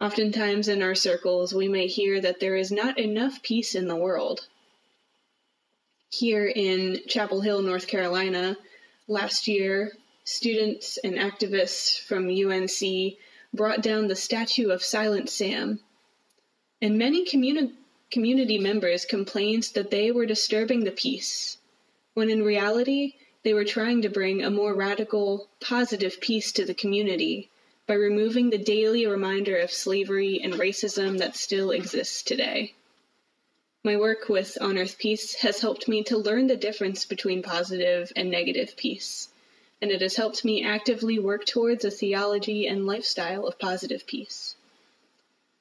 Oftentimes 0.00 0.66
in 0.66 0.80
our 0.80 0.94
circles, 0.94 1.52
we 1.52 1.68
may 1.68 1.86
hear 1.86 2.22
that 2.22 2.40
there 2.40 2.56
is 2.56 2.72
not 2.72 2.98
enough 2.98 3.42
peace 3.42 3.74
in 3.74 3.86
the 3.86 3.96
world. 3.96 4.48
Here 6.08 6.46
in 6.46 7.02
Chapel 7.06 7.42
Hill, 7.42 7.60
North 7.60 7.86
Carolina, 7.86 8.56
last 9.06 9.46
year, 9.46 9.98
students 10.24 10.96
and 11.04 11.16
activists 11.16 12.00
from 12.00 12.30
UNC 12.30 13.18
brought 13.52 13.82
down 13.82 14.08
the 14.08 14.16
statue 14.16 14.70
of 14.70 14.82
Silent 14.82 15.28
Sam. 15.28 15.80
And 16.80 16.96
many 16.96 17.26
communi- 17.26 17.74
community 18.10 18.56
members 18.56 19.04
complained 19.04 19.64
that 19.74 19.90
they 19.90 20.10
were 20.10 20.24
disturbing 20.24 20.84
the 20.84 20.92
peace, 20.92 21.58
when 22.14 22.30
in 22.30 22.42
reality, 22.42 23.16
they 23.42 23.52
were 23.52 23.66
trying 23.66 24.00
to 24.00 24.08
bring 24.08 24.42
a 24.42 24.50
more 24.50 24.74
radical, 24.74 25.50
positive 25.60 26.22
peace 26.22 26.52
to 26.52 26.64
the 26.64 26.72
community 26.72 27.50
by 27.90 27.96
removing 27.96 28.50
the 28.50 28.56
daily 28.56 29.04
reminder 29.04 29.56
of 29.56 29.72
slavery 29.72 30.40
and 30.44 30.54
racism 30.54 31.18
that 31.18 31.34
still 31.34 31.72
exists 31.72 32.22
today. 32.22 32.72
My 33.82 33.96
work 33.96 34.28
with 34.28 34.56
On 34.60 34.78
Earth 34.78 34.96
Peace 34.96 35.34
has 35.40 35.60
helped 35.60 35.88
me 35.88 36.04
to 36.04 36.16
learn 36.16 36.46
the 36.46 36.54
difference 36.54 37.04
between 37.04 37.42
positive 37.42 38.12
and 38.14 38.30
negative 38.30 38.76
peace, 38.76 39.30
and 39.82 39.90
it 39.90 40.02
has 40.02 40.14
helped 40.14 40.44
me 40.44 40.62
actively 40.62 41.18
work 41.18 41.44
towards 41.44 41.84
a 41.84 41.90
theology 41.90 42.68
and 42.68 42.86
lifestyle 42.86 43.44
of 43.44 43.58
positive 43.58 44.06
peace. 44.06 44.54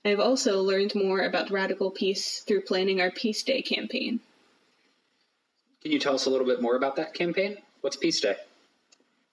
I 0.05 0.09
have 0.09 0.19
also 0.19 0.61
learned 0.61 0.93
more 0.93 1.21
about 1.21 1.49
radical 1.49 1.89
peace 1.89 2.41
through 2.41 2.61
planning 2.61 3.01
our 3.01 3.09
Peace 3.09 3.41
Day 3.41 3.63
campaign. 3.63 4.19
Can 5.81 5.91
you 5.91 5.97
tell 5.97 6.13
us 6.13 6.27
a 6.27 6.29
little 6.29 6.45
bit 6.45 6.61
more 6.61 6.75
about 6.75 6.95
that 6.97 7.15
campaign? 7.15 7.57
What's 7.81 7.97
Peace 7.97 8.21
Day? 8.21 8.35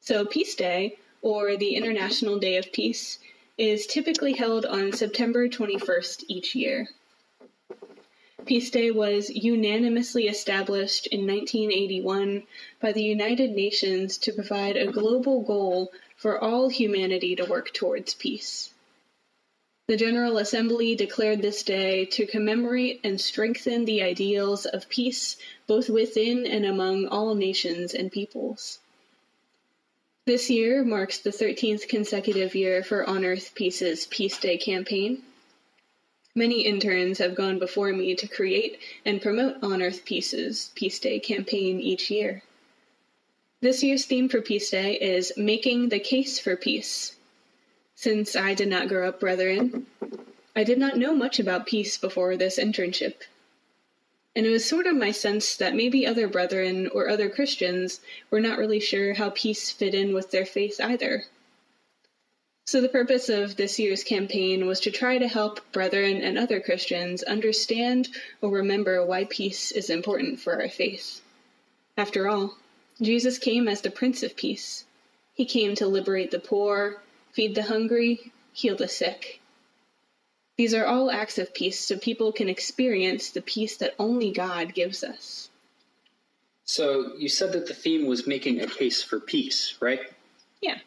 So, 0.01 0.25
Peace 0.25 0.55
Day, 0.55 0.97
or 1.27 1.57
the 1.57 1.75
International 1.75 2.39
Day 2.39 2.57
of 2.57 2.71
Peace, 2.71 3.19
is 3.59 3.85
typically 3.85 4.35
held 4.35 4.65
on 4.65 4.93
September 4.93 5.49
21st 5.49 6.23
each 6.29 6.55
year. 6.55 6.89
Peace 8.45 8.71
Day 8.71 8.93
was 8.93 9.29
unanimously 9.29 10.29
established 10.29 11.09
in 11.09 11.27
1981 11.27 12.45
by 12.81 12.93
the 12.93 13.03
United 13.03 13.51
Nations 13.51 14.19
to 14.19 14.33
provide 14.33 14.77
a 14.77 14.93
global 14.93 15.41
goal 15.41 15.93
for 16.15 16.39
all 16.39 16.69
humanity 16.69 17.35
to 17.35 17.45
work 17.45 17.75
towards 17.75 18.15
peace. 18.15 18.71
The 19.89 19.97
General 19.97 20.39
Assembly 20.39 20.95
declared 20.95 21.43
this 21.43 21.65
day 21.65 22.05
to 22.05 22.25
commemorate 22.25 23.01
and 23.03 23.21
strengthen 23.21 23.85
the 23.85 24.01
ideals 24.01 24.65
of 24.65 24.89
peace 24.89 25.37
both 25.67 25.91
within 25.91 26.47
and 26.47 26.65
among 26.65 27.09
all 27.09 27.35
nations 27.35 27.95
and 27.95 28.13
peoples. 28.13 28.79
This 30.27 30.51
year 30.51 30.83
marks 30.83 31.19
the 31.19 31.31
13th 31.31 31.87
consecutive 31.87 32.57
year 32.57 32.83
for 32.83 33.09
On 33.09 33.25
Earth 33.25 33.53
Peace's 33.55 34.07
Peace 34.07 34.37
Day 34.37 34.59
campaign. 34.59 35.23
Many 36.35 36.63
interns 36.63 37.19
have 37.19 37.37
gone 37.37 37.61
before 37.61 37.93
me 37.93 38.17
to 38.17 38.27
create 38.27 38.81
and 39.05 39.23
promote 39.23 39.63
On 39.63 39.81
Earth 39.81 40.05
Peace's 40.05 40.73
Peace 40.75 40.99
Day 40.99 41.21
campaign 41.21 41.81
each 41.81 42.11
year. 42.11 42.43
This 43.61 43.85
year's 43.85 44.05
theme 44.05 44.29
for 44.29 44.43
Peace 44.43 44.69
Day 44.69 44.95
is 44.99 45.33
Making 45.37 45.91
the 45.91 46.01
Case 46.01 46.41
for 46.41 46.57
Peace. 46.57 47.15
Since 47.95 48.35
I 48.35 48.55
did 48.55 48.67
not 48.67 48.89
grow 48.89 49.07
up 49.09 49.21
Brethren, 49.21 49.87
I 50.57 50.65
did 50.65 50.79
not 50.79 50.99
know 50.99 51.15
much 51.15 51.39
about 51.39 51.69
peace 51.69 51.97
before 51.97 52.37
this 52.37 52.59
internship. 52.59 53.15
And 54.37 54.45
it 54.45 54.51
was 54.51 54.67
sort 54.67 54.87
of 54.87 54.95
my 54.95 55.13
sense 55.13 55.57
that 55.57 55.75
maybe 55.75 56.07
other 56.07 56.29
brethren 56.29 56.89
or 56.89 57.09
other 57.09 57.31
Christians 57.31 58.01
were 58.31 58.39
not 58.39 58.59
really 58.59 58.81
sure 58.81 59.15
how 59.15 59.31
peace 59.31 59.71
fit 59.71 59.95
in 59.95 60.13
with 60.13 60.31
their 60.31 60.45
faith 60.45 60.79
either. 60.79 61.25
So, 62.67 62.83
the 62.83 62.91
purpose 62.91 63.31
of 63.31 63.57
this 63.57 63.79
year's 63.79 64.05
campaign 64.05 64.67
was 64.67 64.79
to 64.81 64.91
try 64.91 65.17
to 65.17 65.27
help 65.27 65.61
brethren 65.73 66.21
and 66.21 66.37
other 66.37 66.61
Christians 66.61 67.23
understand 67.23 68.11
or 68.43 68.51
remember 68.51 69.07
why 69.07 69.25
peace 69.25 69.73
is 69.73 69.89
important 69.89 70.39
for 70.39 70.61
our 70.61 70.69
faith. 70.69 71.23
After 71.97 72.29
all, 72.29 72.59
Jesus 73.01 73.39
came 73.39 73.67
as 73.67 73.81
the 73.81 73.91
Prince 73.91 74.23
of 74.23 74.37
Peace. 74.37 74.85
He 75.33 75.47
came 75.47 75.75
to 75.77 75.87
liberate 75.87 76.31
the 76.31 76.41
poor, 76.41 77.01
feed 77.33 77.55
the 77.55 77.63
hungry, 77.63 78.33
heal 78.53 78.77
the 78.77 78.87
sick. 78.87 79.41
These 80.57 80.75
are 80.75 80.87
all 80.87 81.11
acts 81.11 81.39
of 81.39 81.53
peace 81.53 81.79
so 81.79 81.99
people 81.99 82.33
can 82.33 82.49
experience 82.49 83.31
the 83.31 83.43
peace 83.43 83.77
that 83.77 83.95
only 83.99 84.31
God 84.33 84.73
gives 84.75 85.05
us. 85.05 85.51
So, 86.65 87.15
you 87.17 87.29
said 87.29 87.53
that 87.53 87.67
the 87.67 87.75
theme 87.75 88.07
was 88.07 88.27
making 88.27 88.61
a 88.61 88.67
case 88.67 89.03
for 89.03 89.21
peace, 89.21 89.77
right? 89.81 90.01
Yeah, 90.61 90.79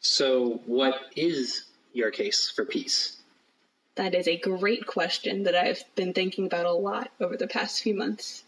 So, 0.00 0.60
what 0.66 1.00
is 1.16 1.64
your 1.92 2.10
case 2.10 2.48
for 2.54 2.64
peace? 2.64 3.16
that 3.96 4.14
is 4.14 4.28
a 4.28 4.36
great 4.36 4.86
question 4.86 5.42
that 5.44 5.54
I've 5.54 5.82
been 5.94 6.12
thinking 6.12 6.44
about 6.44 6.66
a 6.66 6.72
lot 6.72 7.10
over 7.18 7.34
the 7.34 7.46
past 7.48 7.82
few 7.82 7.94
months. 7.94 8.44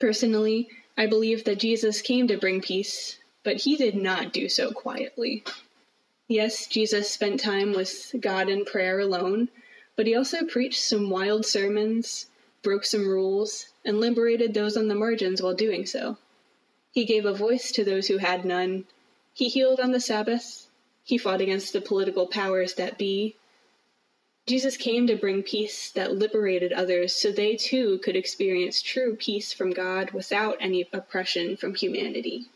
Personally, 0.00 0.68
I 0.96 1.06
believe 1.06 1.44
that 1.44 1.60
Jesus 1.60 2.02
came 2.02 2.26
to 2.26 2.36
bring 2.36 2.60
peace, 2.60 3.18
but 3.44 3.56
he 3.56 3.76
did 3.76 3.94
not 3.94 4.32
do 4.32 4.48
so 4.48 4.72
quietly. 4.72 5.44
Yes, 6.30 6.66
Jesus 6.66 7.10
spent 7.10 7.40
time 7.40 7.72
with 7.72 8.14
God 8.20 8.50
in 8.50 8.66
prayer 8.66 9.00
alone, 9.00 9.48
but 9.96 10.06
he 10.06 10.14
also 10.14 10.44
preached 10.44 10.82
some 10.82 11.08
wild 11.08 11.46
sermons, 11.46 12.26
broke 12.62 12.84
some 12.84 13.08
rules, 13.08 13.70
and 13.82 13.98
liberated 13.98 14.52
those 14.52 14.76
on 14.76 14.88
the 14.88 14.94
margins 14.94 15.40
while 15.40 15.54
doing 15.54 15.86
so. 15.86 16.18
He 16.92 17.06
gave 17.06 17.24
a 17.24 17.32
voice 17.32 17.72
to 17.72 17.82
those 17.82 18.08
who 18.08 18.18
had 18.18 18.44
none. 18.44 18.84
He 19.32 19.48
healed 19.48 19.80
on 19.80 19.92
the 19.92 20.00
Sabbath. 20.00 20.68
He 21.02 21.16
fought 21.16 21.40
against 21.40 21.72
the 21.72 21.80
political 21.80 22.26
powers 22.26 22.74
that 22.74 22.98
be. 22.98 23.36
Jesus 24.46 24.76
came 24.76 25.06
to 25.06 25.16
bring 25.16 25.42
peace 25.42 25.90
that 25.90 26.14
liberated 26.14 26.74
others 26.74 27.16
so 27.16 27.32
they 27.32 27.56
too 27.56 27.96
could 28.00 28.16
experience 28.16 28.82
true 28.82 29.16
peace 29.16 29.54
from 29.54 29.70
God 29.70 30.10
without 30.10 30.58
any 30.60 30.86
oppression 30.92 31.56
from 31.56 31.74
humanity. 31.74 32.48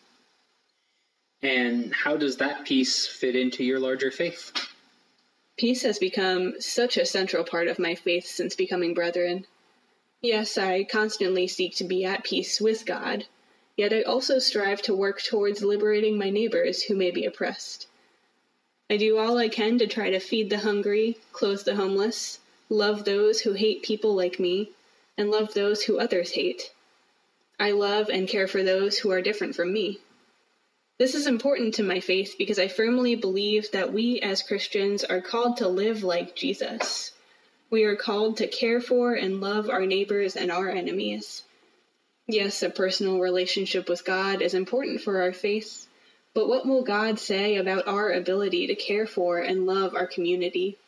And 1.42 1.92
how 1.92 2.16
does 2.16 2.37
that 2.37 2.64
peace 2.64 3.07
fit 3.07 3.35
into 3.35 3.64
your 3.64 3.81
larger 3.81 4.11
faith? 4.11 4.52
Peace 5.57 5.83
has 5.83 5.98
become 5.98 6.61
such 6.61 6.96
a 6.96 7.05
central 7.05 7.44
part 7.44 7.68
of 7.68 7.78
my 7.78 7.94
faith 7.94 8.26
since 8.26 8.55
becoming 8.55 8.94
brethren. 8.94 9.46
Yes, 10.20 10.57
I 10.57 10.85
constantly 10.85 11.48
seek 11.48 11.74
to 11.76 11.85
be 11.85 12.05
at 12.05 12.22
peace 12.22 12.61
with 12.61 12.87
God, 12.87 13.26
yet 13.76 13.92
I 13.92 14.02
also 14.02 14.38
strive 14.38 14.81
to 14.83 14.94
work 14.94 15.20
towards 15.20 15.64
liberating 15.64 16.16
my 16.16 16.31
neighbors 16.31 16.85
who 16.85 16.94
may 16.94 17.11
be 17.11 17.24
oppressed. 17.24 17.88
I 18.88 18.96
do 18.96 19.18
all 19.18 19.37
I 19.37 19.48
can 19.48 19.78
to 19.78 19.87
try 19.87 20.11
to 20.11 20.20
feed 20.20 20.48
the 20.48 20.59
hungry, 20.59 21.18
clothe 21.33 21.64
the 21.64 21.74
homeless, 21.74 22.38
love 22.68 23.05
those 23.05 23.40
who 23.40 23.55
hate 23.55 23.83
people 23.83 24.14
like 24.14 24.38
me, 24.38 24.70
and 25.18 25.31
love 25.31 25.55
those 25.55 25.83
who 25.83 25.98
others 25.98 26.33
hate. 26.33 26.72
I 27.59 27.72
love 27.72 28.09
and 28.09 28.28
care 28.28 28.46
for 28.46 28.62
those 28.62 28.98
who 28.98 29.11
are 29.11 29.20
different 29.20 29.57
from 29.57 29.72
me. 29.72 30.00
This 30.98 31.14
is 31.14 31.26
important 31.26 31.74
to 31.74 31.83
my 31.83 32.00
faith 32.00 32.37
because 32.38 32.59
I 32.59 32.68
firmly 32.68 33.16
believe 33.16 33.70
that 33.72 33.92
we 33.92 34.20
as 34.20 34.42
Christians 34.42 35.05
are 35.05 35.20
called 35.20 35.57
to 35.57 35.68
live 35.68 36.05
like 36.05 36.37
Jesus. 36.37 37.12
We 37.70 37.85
are 37.85 37.96
called 37.96 38.37
to 38.37 38.46
care 38.46 38.81
for 38.81 39.14
and 39.14 39.40
love 39.40 39.70
our 39.70 39.87
neighbors 39.87 40.37
and 40.37 40.52
our 40.52 40.68
enemies. 40.68 41.42
Yes, 42.28 42.62
a 42.62 42.70
personal 42.70 43.18
relationship 43.18 43.88
with 43.88 44.05
God 44.05 44.42
is 44.42 44.55
important 44.55 45.00
for 45.00 45.22
our 45.22 45.33
faith, 45.33 45.87
but 46.35 46.48
what 46.48 46.66
will 46.66 46.83
God 46.83 47.18
say 47.18 47.57
about 47.57 47.88
our 47.88 48.12
ability 48.12 48.66
to 48.66 48.74
care 48.74 49.07
for 49.07 49.38
and 49.38 49.66
love 49.66 49.94
our 49.94 50.07
community? 50.07 50.78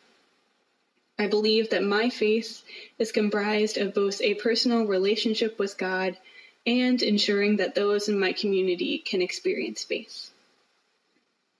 I 1.18 1.26
believe 1.26 1.70
that 1.70 1.82
my 1.82 2.10
faith 2.10 2.62
is 2.98 3.12
comprised 3.12 3.78
of 3.78 3.94
both 3.94 4.20
a 4.20 4.34
personal 4.34 4.86
relationship 4.86 5.58
with 5.58 5.78
God 5.78 6.18
and 6.66 7.03
ensuring 7.03 7.57
that 7.57 7.74
those 7.74 8.09
in 8.09 8.18
my 8.18 8.33
community 8.33 8.98
can 8.98 9.20
experience 9.20 9.85
faith. 9.85 10.31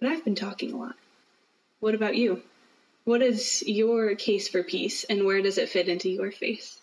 But 0.01 0.11
I've 0.11 0.25
been 0.25 0.35
talking 0.35 0.73
a 0.73 0.77
lot. 0.77 0.97
What 1.81 1.95
about 1.95 2.17
you? 2.17 2.43
What 3.05 3.21
is 3.21 3.62
your 3.67 4.14
case 4.14 4.49
for 4.49 4.62
peace 4.62 5.05
and 5.05 5.27
where 5.27 5.43
does 5.43 5.59
it 5.59 5.69
fit 5.69 5.88
into 5.88 6.09
your 6.09 6.31
faith? 6.31 6.81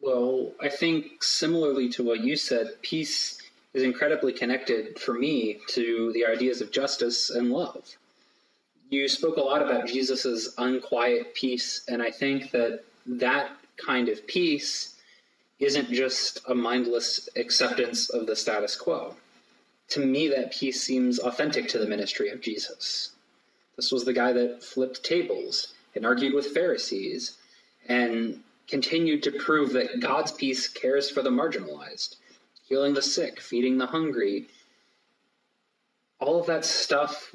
Well, 0.00 0.52
I 0.60 0.68
think 0.68 1.22
similarly 1.22 1.88
to 1.90 2.02
what 2.02 2.20
you 2.20 2.34
said, 2.34 2.82
peace 2.82 3.40
is 3.72 3.84
incredibly 3.84 4.32
connected 4.32 4.98
for 4.98 5.14
me 5.14 5.60
to 5.68 6.12
the 6.12 6.26
ideas 6.26 6.60
of 6.60 6.72
justice 6.72 7.30
and 7.30 7.52
love. 7.52 7.96
You 8.90 9.08
spoke 9.08 9.36
a 9.36 9.40
lot 9.40 9.62
about 9.62 9.86
Jesus' 9.86 10.52
unquiet 10.58 11.34
peace, 11.34 11.84
and 11.88 12.02
I 12.02 12.10
think 12.10 12.50
that 12.50 12.84
that 13.06 13.52
kind 13.76 14.08
of 14.08 14.26
peace 14.26 14.91
isn't 15.58 15.92
just 15.92 16.40
a 16.48 16.54
mindless 16.54 17.28
acceptance 17.36 18.10
of 18.10 18.26
the 18.26 18.36
status 18.36 18.76
quo. 18.76 19.14
To 19.90 20.04
me, 20.04 20.28
that 20.28 20.52
peace 20.52 20.82
seems 20.82 21.18
authentic 21.18 21.68
to 21.68 21.78
the 21.78 21.86
ministry 21.86 22.30
of 22.30 22.40
Jesus. 22.40 23.10
This 23.76 23.92
was 23.92 24.04
the 24.04 24.12
guy 24.12 24.32
that 24.32 24.62
flipped 24.62 25.04
tables 25.04 25.74
and 25.94 26.06
argued 26.06 26.34
with 26.34 26.54
Pharisees 26.54 27.36
and 27.88 28.42
continued 28.68 29.22
to 29.22 29.32
prove 29.32 29.72
that 29.72 30.00
God's 30.00 30.32
peace 30.32 30.68
cares 30.68 31.10
for 31.10 31.22
the 31.22 31.30
marginalized, 31.30 32.16
healing 32.68 32.94
the 32.94 33.02
sick, 33.02 33.40
feeding 33.40 33.78
the 33.78 33.86
hungry. 33.86 34.48
All 36.20 36.40
of 36.40 36.46
that 36.46 36.64
stuff 36.64 37.34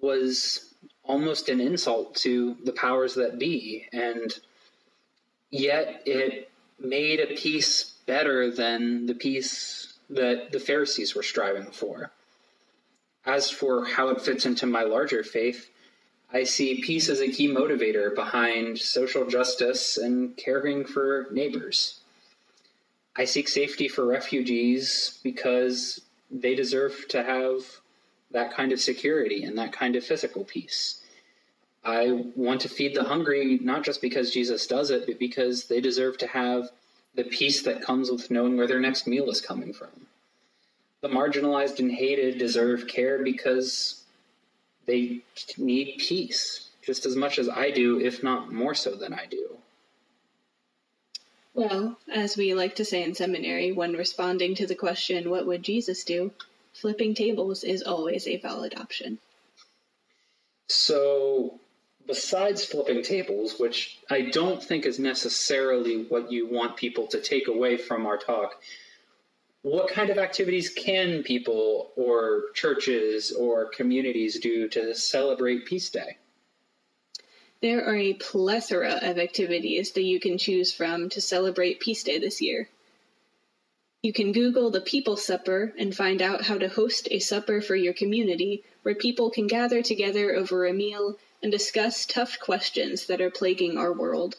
was 0.00 0.74
almost 1.04 1.48
an 1.48 1.60
insult 1.60 2.14
to 2.16 2.56
the 2.64 2.72
powers 2.72 3.14
that 3.14 3.38
be, 3.38 3.86
and 3.92 4.32
yet 5.50 6.02
it 6.06 6.50
made 6.84 7.20
a 7.20 7.34
peace 7.34 7.94
better 8.06 8.50
than 8.50 9.06
the 9.06 9.14
peace 9.14 9.94
that 10.10 10.52
the 10.52 10.60
Pharisees 10.60 11.14
were 11.14 11.22
striving 11.22 11.70
for. 11.70 12.10
As 13.24 13.50
for 13.50 13.84
how 13.84 14.08
it 14.08 14.20
fits 14.20 14.46
into 14.46 14.66
my 14.66 14.82
larger 14.82 15.22
faith, 15.22 15.70
I 16.32 16.44
see 16.44 16.82
peace 16.82 17.08
as 17.08 17.20
a 17.20 17.30
key 17.30 17.48
motivator 17.48 18.14
behind 18.14 18.78
social 18.78 19.26
justice 19.26 19.98
and 19.98 20.36
caring 20.36 20.84
for 20.84 21.28
neighbors. 21.30 22.00
I 23.14 23.26
seek 23.26 23.48
safety 23.48 23.88
for 23.88 24.06
refugees 24.06 25.20
because 25.22 26.00
they 26.30 26.54
deserve 26.54 27.06
to 27.10 27.22
have 27.22 27.60
that 28.30 28.54
kind 28.54 28.72
of 28.72 28.80
security 28.80 29.44
and 29.44 29.58
that 29.58 29.72
kind 29.72 29.94
of 29.94 30.04
physical 30.04 30.44
peace. 30.44 31.01
I 31.84 32.26
want 32.36 32.60
to 32.62 32.68
feed 32.68 32.94
the 32.94 33.04
hungry 33.04 33.58
not 33.60 33.84
just 33.84 34.00
because 34.00 34.30
Jesus 34.30 34.66
does 34.66 34.90
it, 34.90 35.06
but 35.06 35.18
because 35.18 35.66
they 35.66 35.80
deserve 35.80 36.16
to 36.18 36.26
have 36.28 36.70
the 37.14 37.24
peace 37.24 37.62
that 37.62 37.82
comes 37.82 38.10
with 38.10 38.30
knowing 38.30 38.56
where 38.56 38.68
their 38.68 38.80
next 38.80 39.06
meal 39.06 39.28
is 39.30 39.40
coming 39.40 39.72
from. 39.72 40.06
The 41.00 41.08
marginalized 41.08 41.80
and 41.80 41.90
hated 41.90 42.38
deserve 42.38 42.86
care 42.86 43.22
because 43.24 44.04
they 44.86 45.22
need 45.58 45.98
peace 45.98 46.68
just 46.82 47.06
as 47.06 47.16
much 47.16 47.38
as 47.38 47.48
I 47.48 47.70
do, 47.70 48.00
if 48.00 48.22
not 48.22 48.52
more 48.52 48.74
so 48.74 48.94
than 48.94 49.12
I 49.12 49.26
do. 49.26 49.58
Well, 51.54 51.98
as 52.12 52.36
we 52.36 52.54
like 52.54 52.76
to 52.76 52.84
say 52.84 53.02
in 53.02 53.14
seminary, 53.14 53.72
when 53.72 53.92
responding 53.92 54.54
to 54.56 54.66
the 54.66 54.74
question, 54.74 55.30
what 55.30 55.46
would 55.46 55.62
Jesus 55.62 56.02
do? 56.02 56.32
Flipping 56.72 57.14
tables 57.14 57.62
is 57.62 57.82
always 57.82 58.26
a 58.26 58.38
valid 58.38 58.74
option. 58.78 59.18
So, 60.68 61.60
besides 62.06 62.64
flipping 62.64 63.02
tables, 63.02 63.58
which 63.58 63.98
I 64.10 64.22
don't 64.22 64.62
think 64.62 64.86
is 64.86 64.98
necessarily 64.98 66.04
what 66.04 66.30
you 66.30 66.48
want 66.48 66.76
people 66.76 67.06
to 67.08 67.20
take 67.20 67.48
away 67.48 67.76
from 67.76 68.06
our 68.06 68.18
talk, 68.18 68.62
what 69.62 69.88
kind 69.88 70.10
of 70.10 70.18
activities 70.18 70.70
can 70.70 71.22
people 71.22 71.92
or 71.96 72.44
churches 72.54 73.30
or 73.30 73.66
communities 73.66 74.40
do 74.40 74.68
to 74.68 74.94
celebrate 74.94 75.66
Peace 75.66 75.88
Day? 75.90 76.18
There 77.60 77.84
are 77.84 77.96
a 77.96 78.14
plethora 78.14 78.98
of 79.02 79.18
activities 79.18 79.92
that 79.92 80.02
you 80.02 80.18
can 80.18 80.36
choose 80.36 80.72
from 80.72 81.08
to 81.10 81.20
celebrate 81.20 81.78
Peace 81.78 82.02
Day 82.02 82.18
this 82.18 82.42
year. 82.42 82.68
You 84.02 84.12
can 84.12 84.32
Google 84.32 84.70
the 84.70 84.80
People 84.80 85.16
Supper 85.16 85.72
and 85.78 85.94
find 85.94 86.20
out 86.20 86.42
how 86.42 86.58
to 86.58 86.68
host 86.68 87.06
a 87.12 87.20
supper 87.20 87.60
for 87.60 87.76
your 87.76 87.92
community 87.92 88.64
where 88.82 88.96
people 88.96 89.30
can 89.30 89.46
gather 89.46 89.80
together 89.80 90.34
over 90.34 90.66
a 90.66 90.72
meal 90.72 91.16
and 91.42 91.50
discuss 91.50 92.06
tough 92.06 92.38
questions 92.40 93.06
that 93.06 93.20
are 93.20 93.30
plaguing 93.30 93.76
our 93.76 93.92
world. 93.92 94.36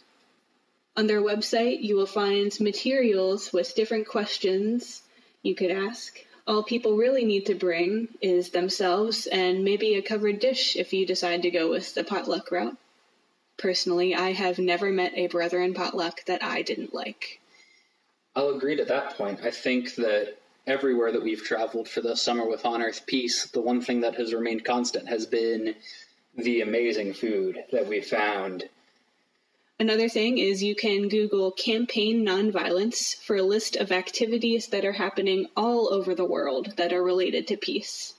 On 0.96 1.08
their 1.08 1.22
website, 1.22 1.82
you 1.82 1.96
will 1.96 2.06
find 2.06 2.58
materials 2.60 3.52
with 3.52 3.76
different 3.76 4.08
questions 4.08 5.02
you 5.42 5.56
could 5.56 5.72
ask. 5.72 6.20
All 6.46 6.64
people 6.64 6.98
really 6.98 7.26
need 7.26 7.46
to 7.48 7.56
bring 7.56 8.10
is 8.22 8.50
themselves 8.50 9.28
and 9.28 9.64
maybe 9.64 9.96
a 9.96 10.02
covered 10.02 10.40
dish 10.40 10.76
if 10.76 10.94
you 10.94 11.06
decide 11.06 11.42
to 11.44 11.52
go 11.52 11.70
with 11.70 11.94
the 11.96 12.04
potluck 12.04 12.52
route. 12.52 12.78
Personally, 13.58 14.14
I 14.14 14.34
have 14.34 14.60
never 14.60 14.92
met 14.92 15.14
a 15.16 15.28
brethren 15.28 15.74
potluck 15.74 16.26
that 16.26 16.44
I 16.44 16.62
didn't 16.62 16.94
like. 16.94 17.40
I'll 18.36 18.56
agree 18.56 18.76
to 18.76 18.86
that 18.86 19.16
point. 19.18 19.40
I 19.44 19.52
think 19.52 19.96
that 19.96 20.38
everywhere 20.66 21.12
that 21.12 21.24
we've 21.24 21.44
traveled 21.44 21.88
for 21.88 22.02
the 22.02 22.16
summer 22.16 22.48
with 22.48 22.66
On 22.66 22.82
Earth 22.82 23.06
Peace, 23.06 23.48
the 23.48 23.62
one 23.62 23.82
thing 23.82 24.02
that 24.02 24.16
has 24.16 24.34
remained 24.34 24.66
constant 24.66 25.08
has 25.08 25.26
been 25.26 25.76
the 26.36 26.62
amazing 26.62 27.14
food 27.14 27.64
that 27.72 27.88
we 27.88 28.02
found. 28.02 28.70
Another 29.80 30.08
thing 30.08 30.38
is 30.38 30.64
you 30.64 30.76
can 30.76 31.10
Google 31.10 31.52
campaign 31.52 32.26
nonviolence 32.26 33.16
for 33.16 33.36
a 33.36 33.44
list 33.44 33.76
of 33.76 33.92
activities 33.92 34.68
that 34.68 34.86
are 34.86 34.94
happening 34.94 35.48
all 35.58 35.94
over 35.94 36.16
the 36.16 36.26
world 36.26 36.74
that 36.78 36.94
are 36.94 37.04
related 37.04 37.48
to 37.48 37.58
peace. 37.58 38.14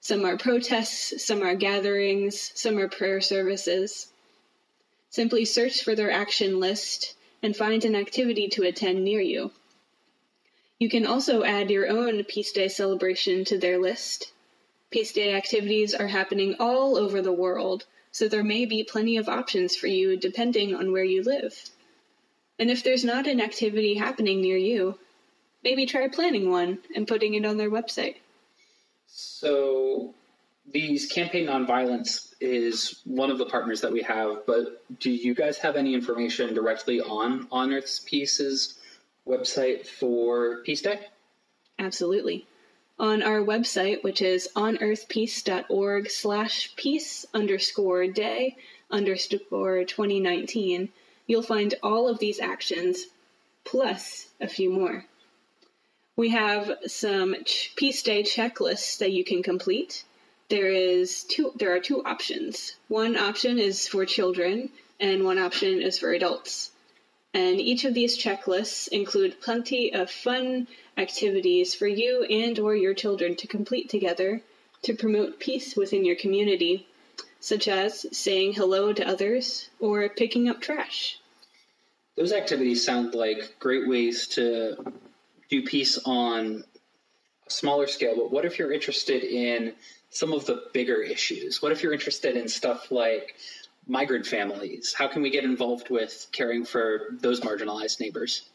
Some 0.00 0.24
are 0.24 0.38
protests, 0.38 1.24
some 1.24 1.42
are 1.42 1.54
gatherings, 1.54 2.52
some 2.54 2.78
are 2.78 2.88
prayer 2.88 3.20
services. 3.20 4.08
Simply 5.10 5.44
search 5.44 5.82
for 5.82 5.94
their 5.94 6.10
action 6.10 6.60
list 6.60 7.14
and 7.42 7.56
find 7.56 7.84
an 7.84 7.94
activity 7.94 8.48
to 8.48 8.62
attend 8.62 9.04
near 9.04 9.20
you. 9.20 9.50
You 10.78 10.88
can 10.88 11.06
also 11.06 11.42
add 11.42 11.70
your 11.70 11.88
own 11.88 12.24
Peace 12.24 12.52
Day 12.52 12.68
celebration 12.68 13.44
to 13.46 13.58
their 13.58 13.78
list. 13.78 14.32
Peace 14.90 15.12
Day 15.12 15.34
activities 15.34 15.94
are 15.94 16.06
happening 16.06 16.56
all 16.58 16.96
over 16.96 17.20
the 17.20 17.32
world, 17.32 17.84
so 18.10 18.26
there 18.26 18.44
may 18.44 18.64
be 18.64 18.82
plenty 18.82 19.18
of 19.18 19.28
options 19.28 19.76
for 19.76 19.86
you 19.86 20.16
depending 20.16 20.74
on 20.74 20.92
where 20.92 21.04
you 21.04 21.22
live. 21.22 21.70
And 22.58 22.70
if 22.70 22.82
there's 22.82 23.04
not 23.04 23.26
an 23.26 23.40
activity 23.40 23.94
happening 23.94 24.40
near 24.40 24.56
you, 24.56 24.98
maybe 25.62 25.84
try 25.84 26.08
planning 26.08 26.50
one 26.50 26.78
and 26.94 27.06
putting 27.06 27.34
it 27.34 27.44
on 27.44 27.58
their 27.58 27.70
website. 27.70 28.16
So, 29.06 30.14
these 30.72 31.06
campaign 31.06 31.46
nonviolence 31.46 32.32
is 32.40 33.00
one 33.04 33.30
of 33.30 33.38
the 33.38 33.46
partners 33.46 33.80
that 33.82 33.92
we 33.92 34.02
have, 34.02 34.46
but 34.46 34.82
do 35.00 35.10
you 35.10 35.34
guys 35.34 35.58
have 35.58 35.76
any 35.76 35.94
information 35.94 36.54
directly 36.54 37.00
on 37.00 37.46
On 37.50 37.72
Earth's 37.72 38.00
Peace's 38.00 38.78
website 39.26 39.86
for 39.86 40.62
Peace 40.64 40.82
Day? 40.82 41.00
Absolutely. 41.78 42.46
On 43.00 43.22
our 43.22 43.40
website, 43.40 44.02
which 44.02 44.20
is 44.20 44.48
onearthpeace.org 44.56 46.10
slash 46.10 46.74
peace 46.74 47.24
underscore 47.32 48.08
day 48.08 48.56
underscore 48.90 49.84
2019, 49.84 50.88
you'll 51.26 51.42
find 51.42 51.74
all 51.82 52.08
of 52.08 52.18
these 52.18 52.40
actions 52.40 53.06
plus 53.64 54.28
a 54.40 54.48
few 54.48 54.70
more. 54.70 55.04
We 56.16 56.30
have 56.30 56.78
some 56.86 57.36
Peace 57.76 58.02
Day 58.02 58.24
checklists 58.24 58.98
that 58.98 59.12
you 59.12 59.22
can 59.22 59.44
complete. 59.44 60.02
There 60.48 60.72
is 60.72 61.22
two 61.22 61.52
there 61.54 61.72
are 61.72 61.80
two 61.80 62.02
options. 62.04 62.74
One 62.88 63.16
option 63.16 63.60
is 63.60 63.86
for 63.86 64.04
children 64.06 64.70
and 64.98 65.24
one 65.24 65.38
option 65.38 65.80
is 65.80 65.98
for 65.98 66.12
adults. 66.12 66.72
And 67.34 67.60
each 67.60 67.84
of 67.84 67.94
these 67.94 68.18
checklists 68.18 68.88
include 68.88 69.40
plenty 69.40 69.92
of 69.92 70.10
fun 70.10 70.66
activities 70.96 71.74
for 71.74 71.86
you 71.86 72.24
and 72.24 72.58
or 72.58 72.74
your 72.74 72.94
children 72.94 73.36
to 73.36 73.46
complete 73.46 73.88
together 73.88 74.42
to 74.82 74.94
promote 74.94 75.38
peace 75.38 75.76
within 75.76 76.04
your 76.04 76.16
community, 76.16 76.86
such 77.40 77.68
as 77.68 78.06
saying 78.16 78.54
hello 78.54 78.92
to 78.92 79.06
others 79.06 79.70
or 79.80 80.08
picking 80.08 80.48
up 80.48 80.60
trash. 80.60 81.18
Those 82.16 82.32
activities 82.32 82.84
sound 82.84 83.14
like 83.14 83.56
great 83.58 83.88
ways 83.88 84.26
to 84.28 84.76
do 85.48 85.62
peace 85.62 85.98
on 86.04 86.64
a 87.46 87.50
smaller 87.50 87.86
scale, 87.86 88.16
but 88.16 88.32
what 88.32 88.44
if 88.44 88.58
you're 88.58 88.72
interested 88.72 89.22
in 89.22 89.74
some 90.10 90.32
of 90.32 90.46
the 90.46 90.64
bigger 90.72 91.00
issues? 91.00 91.62
What 91.62 91.72
if 91.72 91.82
you're 91.82 91.92
interested 91.92 92.36
in 92.36 92.48
stuff 92.48 92.90
like 92.90 93.36
migrant 93.88 94.26
families? 94.26 94.92
How 94.92 95.08
can 95.08 95.22
we 95.22 95.30
get 95.30 95.44
involved 95.44 95.90
with 95.90 96.28
caring 96.30 96.64
for 96.64 97.08
those 97.20 97.40
marginalized 97.40 98.00
neighbors? 98.00 98.48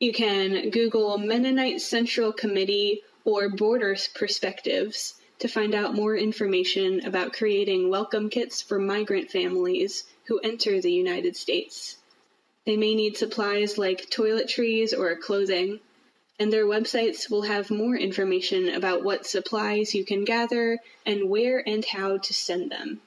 You 0.00 0.12
can 0.12 0.68
Google 0.70 1.16
Mennonite 1.16 1.80
Central 1.80 2.32
Committee 2.32 3.02
or 3.24 3.48
Borders 3.48 4.08
Perspectives 4.14 5.14
to 5.38 5.48
find 5.48 5.74
out 5.74 5.94
more 5.94 6.16
information 6.16 7.06
about 7.06 7.32
creating 7.32 7.88
welcome 7.88 8.28
kits 8.28 8.60
for 8.60 8.78
migrant 8.78 9.30
families 9.30 10.04
who 10.24 10.38
enter 10.40 10.80
the 10.80 10.92
United 10.92 11.36
States. 11.36 11.96
They 12.64 12.76
may 12.76 12.94
need 12.94 13.16
supplies 13.16 13.78
like 13.78 14.10
toiletries 14.10 14.92
or 14.92 15.14
clothing, 15.16 15.80
and 16.38 16.52
their 16.52 16.66
websites 16.66 17.30
will 17.30 17.42
have 17.42 17.70
more 17.70 17.96
information 17.96 18.68
about 18.70 19.04
what 19.04 19.24
supplies 19.24 19.94
you 19.94 20.04
can 20.04 20.24
gather 20.24 20.78
and 21.06 21.30
where 21.30 21.66
and 21.66 21.84
how 21.84 22.18
to 22.18 22.34
send 22.34 22.70
them. 22.70 23.00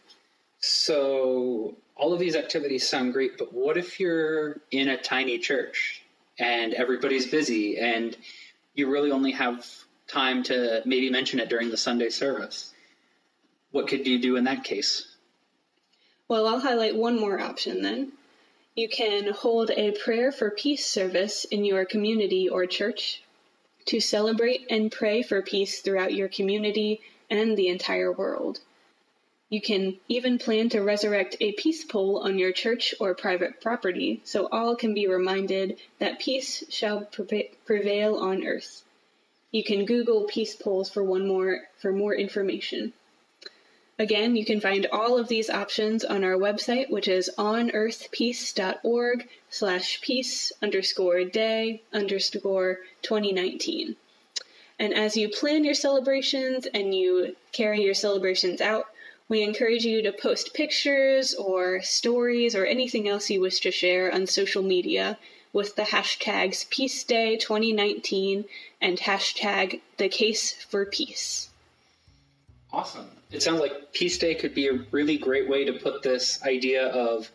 So, 0.62 1.76
all 1.96 2.14
of 2.14 2.20
these 2.20 2.36
activities 2.36 2.88
sound 2.88 3.14
great, 3.14 3.38
but 3.38 3.54
what 3.54 3.78
if 3.78 4.00
you're 4.00 4.58
in 4.72 4.90
a 4.90 4.98
tiny 4.98 5.38
church 5.38 6.02
and 6.38 6.74
everybody's 6.74 7.28
busy 7.28 7.78
and 7.78 8.16
you 8.74 8.90
really 8.90 9.12
only 9.12 9.32
have 9.32 9.66
time 10.08 10.44
to 10.44 10.82
maybe 10.86 11.10
mention 11.10 11.40
it 11.40 11.50
during 11.50 11.70
the 11.70 11.78
Sunday 11.78 12.10
service? 12.10 12.74
What 13.72 13.88
could 13.88 14.08
you 14.08 14.20
do 14.20 14.36
in 14.36 14.46
that 14.46 14.64
case? 14.64 15.16
Well, 16.28 16.48
I'll 16.48 16.60
highlight 16.60 16.96
one 16.96 17.20
more 17.20 17.40
option 17.40 17.82
then. 17.82 18.12
You 18.76 18.90
can 18.90 19.34
hold 19.34 19.72
a 19.72 19.92
prayer 19.92 20.32
for 20.32 20.52
peace 20.52 20.86
service 20.86 21.46
in 21.46 21.66
your 21.66 21.86
community 21.86 22.48
or 22.48 22.66
church 22.66 23.24
to 23.86 24.00
celebrate 24.00 24.68
and 24.70 24.92
pray 24.92 25.22
for 25.22 25.42
peace 25.42 25.82
throughout 25.82 26.14
your 26.14 26.28
community 26.28 27.02
and 27.30 27.58
the 27.58 27.68
entire 27.68 28.12
world. 28.12 28.60
You 29.50 29.62
can 29.62 30.00
even 30.08 30.38
plan 30.38 30.70
to 30.70 30.84
resurrect 30.84 31.36
a 31.40 31.54
peace 31.54 31.84
pole 31.84 32.20
on 32.20 32.38
your 32.38 32.52
church 32.52 32.94
or 33.00 33.16
private 33.16 33.60
property 33.60 34.22
so 34.24 34.48
all 34.52 34.76
can 34.76 34.94
be 34.94 35.08
reminded 35.08 35.80
that 35.98 36.20
peace 36.20 36.64
shall 36.70 37.06
prevail 37.66 38.16
on 38.18 38.46
earth. 38.46 38.84
You 39.52 39.64
can 39.64 39.86
Google 39.86 40.26
peace 40.26 40.56
poles 40.56 40.92
for 40.92 41.04
one 41.04 41.28
more 41.28 41.68
for 41.80 41.92
more 41.92 42.14
information. 42.14 42.94
Again, 43.98 44.36
you 44.36 44.46
can 44.46 44.62
find 44.62 44.86
all 44.92 45.18
of 45.18 45.28
these 45.28 45.50
options 45.50 46.06
on 46.06 46.24
our 46.24 46.38
website, 46.38 46.92
which 46.92 47.08
is 47.08 47.32
onearthpeace.org 47.38 49.30
slash 49.50 50.02
peace 50.02 50.54
underscore 50.62 51.24
day 51.24 51.82
underscore 51.92 52.82
2019. 53.02 53.96
And 54.78 54.94
as 54.94 55.18
you 55.18 55.28
plan 55.28 55.66
your 55.66 55.74
celebrations 55.74 56.68
and 56.68 56.94
you 56.94 57.36
carry 57.52 57.82
your 57.82 57.96
celebrations 57.96 58.62
out, 58.62 58.86
we 59.30 59.44
encourage 59.44 59.86
you 59.86 60.02
to 60.02 60.12
post 60.12 60.54
pictures 60.56 61.36
or 61.36 61.82
stories 61.84 62.56
or 62.56 62.66
anything 62.66 63.08
else 63.08 63.30
you 63.30 63.40
wish 63.40 63.60
to 63.62 63.72
share 63.72 64.12
on 64.12 64.26
social 64.26 64.64
media 64.64 65.18
with 65.54 65.76
the 65.76 65.84
hashtags 65.84 66.68
Peace 66.70 67.04
Day 67.04 67.38
2019 67.38 68.46
and 68.82 68.98
hashtag 68.98 69.82
the 69.98 70.10
case 70.10 70.54
for 70.64 70.86
peace. 70.86 71.50
Awesome. 72.74 73.08
It 73.32 73.44
sounds 73.44 73.60
like 73.60 73.94
Peace 73.94 74.18
Day 74.18 74.34
could 74.36 74.56
be 74.56 74.68
a 74.68 74.86
really 74.92 75.18
great 75.18 75.48
way 75.48 75.64
to 75.66 75.74
put 75.74 76.02
this 76.02 76.42
idea 76.44 76.88
of 76.88 77.30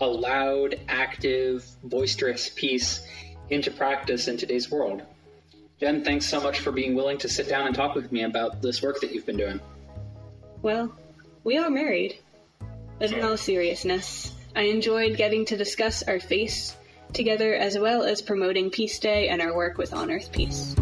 a 0.00 0.06
loud, 0.06 0.78
active, 0.88 1.64
boisterous 1.84 2.50
peace 2.54 3.06
into 3.50 3.70
practice 3.70 4.28
in 4.28 4.36
today's 4.36 4.70
world. 4.70 5.02
Jen, 5.78 6.04
thanks 6.04 6.26
so 6.26 6.40
much 6.40 6.60
for 6.60 6.72
being 6.72 6.94
willing 6.94 7.18
to 7.18 7.28
sit 7.28 7.48
down 7.48 7.66
and 7.66 7.74
talk 7.74 7.94
with 7.94 8.10
me 8.10 8.22
about 8.22 8.62
this 8.62 8.82
work 8.82 9.00
that 9.00 9.12
you've 9.12 9.26
been 9.26 9.36
doing. 9.36 9.60
Well, 10.62 10.92
we 11.46 11.56
are 11.58 11.70
married. 11.70 12.18
But 12.98 13.12
in 13.12 13.24
all 13.24 13.36
seriousness, 13.36 14.34
I 14.56 14.62
enjoyed 14.62 15.16
getting 15.16 15.44
to 15.44 15.56
discuss 15.56 16.02
our 16.02 16.18
faith 16.18 16.76
together 17.12 17.54
as 17.54 17.78
well 17.78 18.02
as 18.02 18.20
promoting 18.20 18.68
Peace 18.68 18.98
Day 18.98 19.28
and 19.28 19.40
our 19.40 19.54
work 19.54 19.78
with 19.78 19.94
On 19.94 20.10
Earth 20.10 20.32
Peace. 20.32 20.74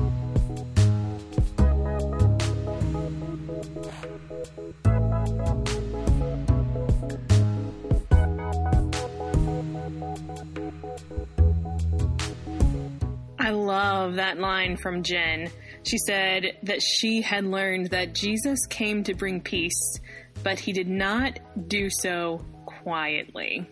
I 13.38 13.50
love 13.50 14.14
that 14.14 14.38
line 14.38 14.78
from 14.78 15.02
Jen. 15.02 15.50
She 15.84 15.98
said 15.98 16.56
that 16.62 16.82
she 16.82 17.20
had 17.20 17.44
learned 17.44 17.90
that 17.90 18.14
Jesus 18.14 18.66
came 18.66 19.04
to 19.04 19.14
bring 19.14 19.40
peace, 19.40 20.00
but 20.42 20.58
he 20.58 20.72
did 20.72 20.88
not 20.88 21.38
do 21.68 21.90
so 21.90 22.44
quietly. 22.64 23.68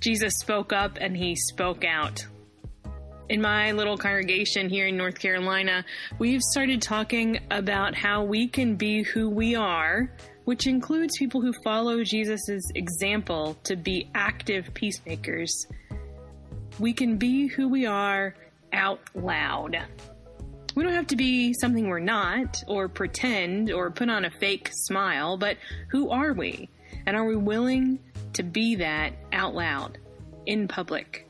Jesus 0.00 0.34
spoke 0.40 0.72
up 0.72 0.98
and 1.00 1.16
he 1.16 1.36
spoke 1.36 1.84
out. 1.84 2.26
In 3.28 3.40
my 3.40 3.72
little 3.72 3.96
congregation 3.96 4.68
here 4.68 4.86
in 4.86 4.96
North 4.96 5.18
Carolina, 5.18 5.84
we've 6.18 6.42
started 6.42 6.82
talking 6.82 7.38
about 7.50 7.94
how 7.94 8.24
we 8.24 8.48
can 8.48 8.74
be 8.74 9.02
who 9.02 9.28
we 9.28 9.54
are, 9.54 10.10
which 10.46 10.66
includes 10.66 11.16
people 11.18 11.40
who 11.40 11.52
follow 11.62 12.02
Jesus' 12.02 12.70
example 12.74 13.56
to 13.64 13.76
be 13.76 14.10
active 14.14 14.72
peacemakers. 14.74 15.66
We 16.78 16.92
can 16.92 17.18
be 17.18 17.46
who 17.46 17.68
we 17.68 17.86
are 17.86 18.34
out 18.72 19.00
loud. 19.14 19.76
We 20.78 20.84
don't 20.84 20.94
have 20.94 21.08
to 21.08 21.16
be 21.16 21.54
something 21.54 21.88
we're 21.88 21.98
not, 21.98 22.62
or 22.68 22.88
pretend, 22.88 23.72
or 23.72 23.90
put 23.90 24.08
on 24.08 24.24
a 24.24 24.30
fake 24.30 24.70
smile, 24.72 25.36
but 25.36 25.56
who 25.90 26.10
are 26.10 26.32
we? 26.32 26.68
And 27.04 27.16
are 27.16 27.24
we 27.24 27.34
willing 27.34 27.98
to 28.34 28.44
be 28.44 28.76
that 28.76 29.14
out 29.32 29.56
loud, 29.56 29.98
in 30.46 30.68
public? 30.68 31.28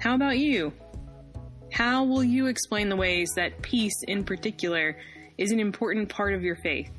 How 0.00 0.16
about 0.16 0.38
you? 0.38 0.72
How 1.70 2.02
will 2.02 2.24
you 2.24 2.48
explain 2.48 2.88
the 2.88 2.96
ways 2.96 3.30
that 3.36 3.62
peace, 3.62 4.02
in 4.08 4.24
particular, 4.24 4.98
is 5.38 5.52
an 5.52 5.60
important 5.60 6.08
part 6.08 6.34
of 6.34 6.42
your 6.42 6.56
faith? 6.56 6.90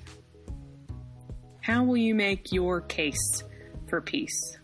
How 1.59 1.83
will 1.83 1.97
you 1.97 2.15
make 2.15 2.53
your 2.53 2.79
case 2.79 3.43
for 3.89 3.99
peace? 3.99 4.57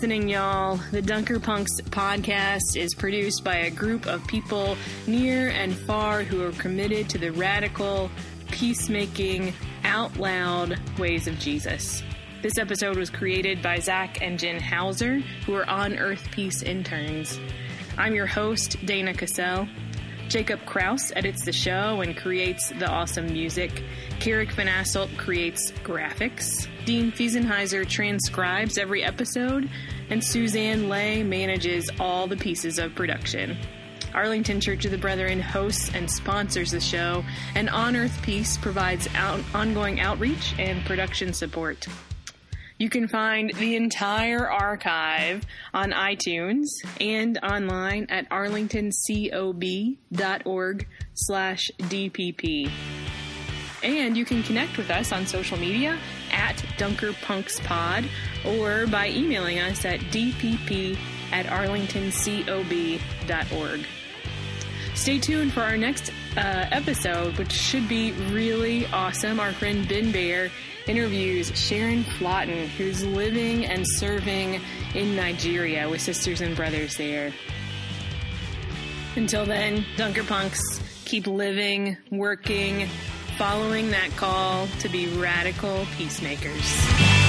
Listening, 0.00 0.30
y'all. 0.30 0.80
The 0.92 1.02
Dunker 1.02 1.38
Punks 1.38 1.78
podcast 1.82 2.74
is 2.74 2.94
produced 2.94 3.44
by 3.44 3.56
a 3.56 3.70
group 3.70 4.06
of 4.06 4.26
people 4.26 4.78
near 5.06 5.50
and 5.50 5.76
far 5.76 6.22
who 6.22 6.42
are 6.42 6.52
committed 6.52 7.10
to 7.10 7.18
the 7.18 7.28
radical, 7.28 8.10
peacemaking, 8.50 9.52
out 9.84 10.16
loud 10.16 10.78
ways 10.98 11.26
of 11.26 11.38
Jesus. 11.38 12.02
This 12.40 12.56
episode 12.56 12.96
was 12.96 13.10
created 13.10 13.60
by 13.60 13.78
Zach 13.78 14.22
and 14.22 14.38
Jen 14.38 14.58
Hauser, 14.58 15.18
who 15.44 15.54
are 15.54 15.68
on 15.68 15.98
Earth 15.98 16.30
Peace 16.30 16.62
interns. 16.62 17.38
I'm 17.98 18.14
your 18.14 18.26
host, 18.26 18.78
Dana 18.86 19.12
Cassell. 19.12 19.68
Jacob 20.30 20.64
Kraus 20.64 21.10
edits 21.16 21.44
the 21.44 21.52
show 21.52 22.02
and 22.02 22.16
creates 22.16 22.68
the 22.78 22.88
awesome 22.88 23.26
music. 23.32 23.82
Carrick 24.20 24.52
Van 24.52 24.68
Asselt 24.68 25.14
creates 25.18 25.72
graphics. 25.82 26.68
Dean 26.84 27.10
Fiesenheiser 27.10 27.86
transcribes 27.86 28.78
every 28.78 29.02
episode. 29.02 29.68
And 30.08 30.22
Suzanne 30.22 30.88
Lay 30.88 31.24
manages 31.24 31.90
all 31.98 32.28
the 32.28 32.36
pieces 32.36 32.78
of 32.78 32.94
production. 32.94 33.56
Arlington 34.14 34.60
Church 34.60 34.84
of 34.84 34.92
the 34.92 34.98
Brethren 34.98 35.40
hosts 35.40 35.90
and 35.94 36.08
sponsors 36.08 36.70
the 36.70 36.80
show, 36.80 37.24
and 37.56 37.68
On 37.68 37.96
Earth 37.96 38.22
Peace 38.22 38.56
provides 38.56 39.08
out- 39.16 39.40
ongoing 39.52 39.98
outreach 40.00 40.54
and 40.58 40.84
production 40.84 41.32
support. 41.32 41.86
You 42.80 42.88
can 42.88 43.06
find 43.08 43.52
the 43.58 43.76
entire 43.76 44.50
archive 44.50 45.44
on 45.74 45.90
iTunes 45.90 46.68
and 46.98 47.38
online 47.42 48.06
at 48.08 48.26
arlingtoncob.org 48.30 50.88
slash 51.12 51.70
DPP. 51.78 52.70
And 53.82 54.16
you 54.16 54.24
can 54.24 54.42
connect 54.42 54.78
with 54.78 54.90
us 54.90 55.12
on 55.12 55.26
social 55.26 55.58
media 55.58 55.98
at 56.32 56.56
DunkerPunksPod 56.78 58.08
or 58.46 58.86
by 58.86 59.10
emailing 59.10 59.58
us 59.58 59.84
at 59.84 60.00
dpp 60.00 60.96
at 61.32 61.44
arlingtoncob.org. 61.44 63.86
Stay 64.94 65.18
tuned 65.18 65.52
for 65.52 65.60
our 65.60 65.76
next 65.76 66.10
uh, 66.36 66.66
episode, 66.70 67.36
which 67.36 67.52
should 67.52 67.86
be 67.88 68.12
really 68.30 68.86
awesome. 68.86 69.38
Our 69.38 69.52
friend 69.52 69.86
Ben 69.86 70.12
Bear 70.12 70.50
interviews 70.86 71.52
Sharon 71.54 72.04
Flotten, 72.04 72.66
who's 72.68 73.04
living 73.04 73.66
and 73.66 73.84
serving 73.86 74.60
in 74.94 75.16
Nigeria 75.16 75.88
with 75.88 76.00
sisters 76.00 76.40
and 76.40 76.56
brothers 76.56 76.96
there. 76.96 77.32
Until 79.16 79.44
then, 79.44 79.84
Dunker 79.96 80.24
Punks, 80.24 80.60
keep 81.04 81.26
living, 81.26 81.96
working, 82.10 82.88
following 83.36 83.90
that 83.90 84.10
call 84.16 84.66
to 84.80 84.88
be 84.88 85.08
radical 85.16 85.86
peacemakers. 85.96 87.19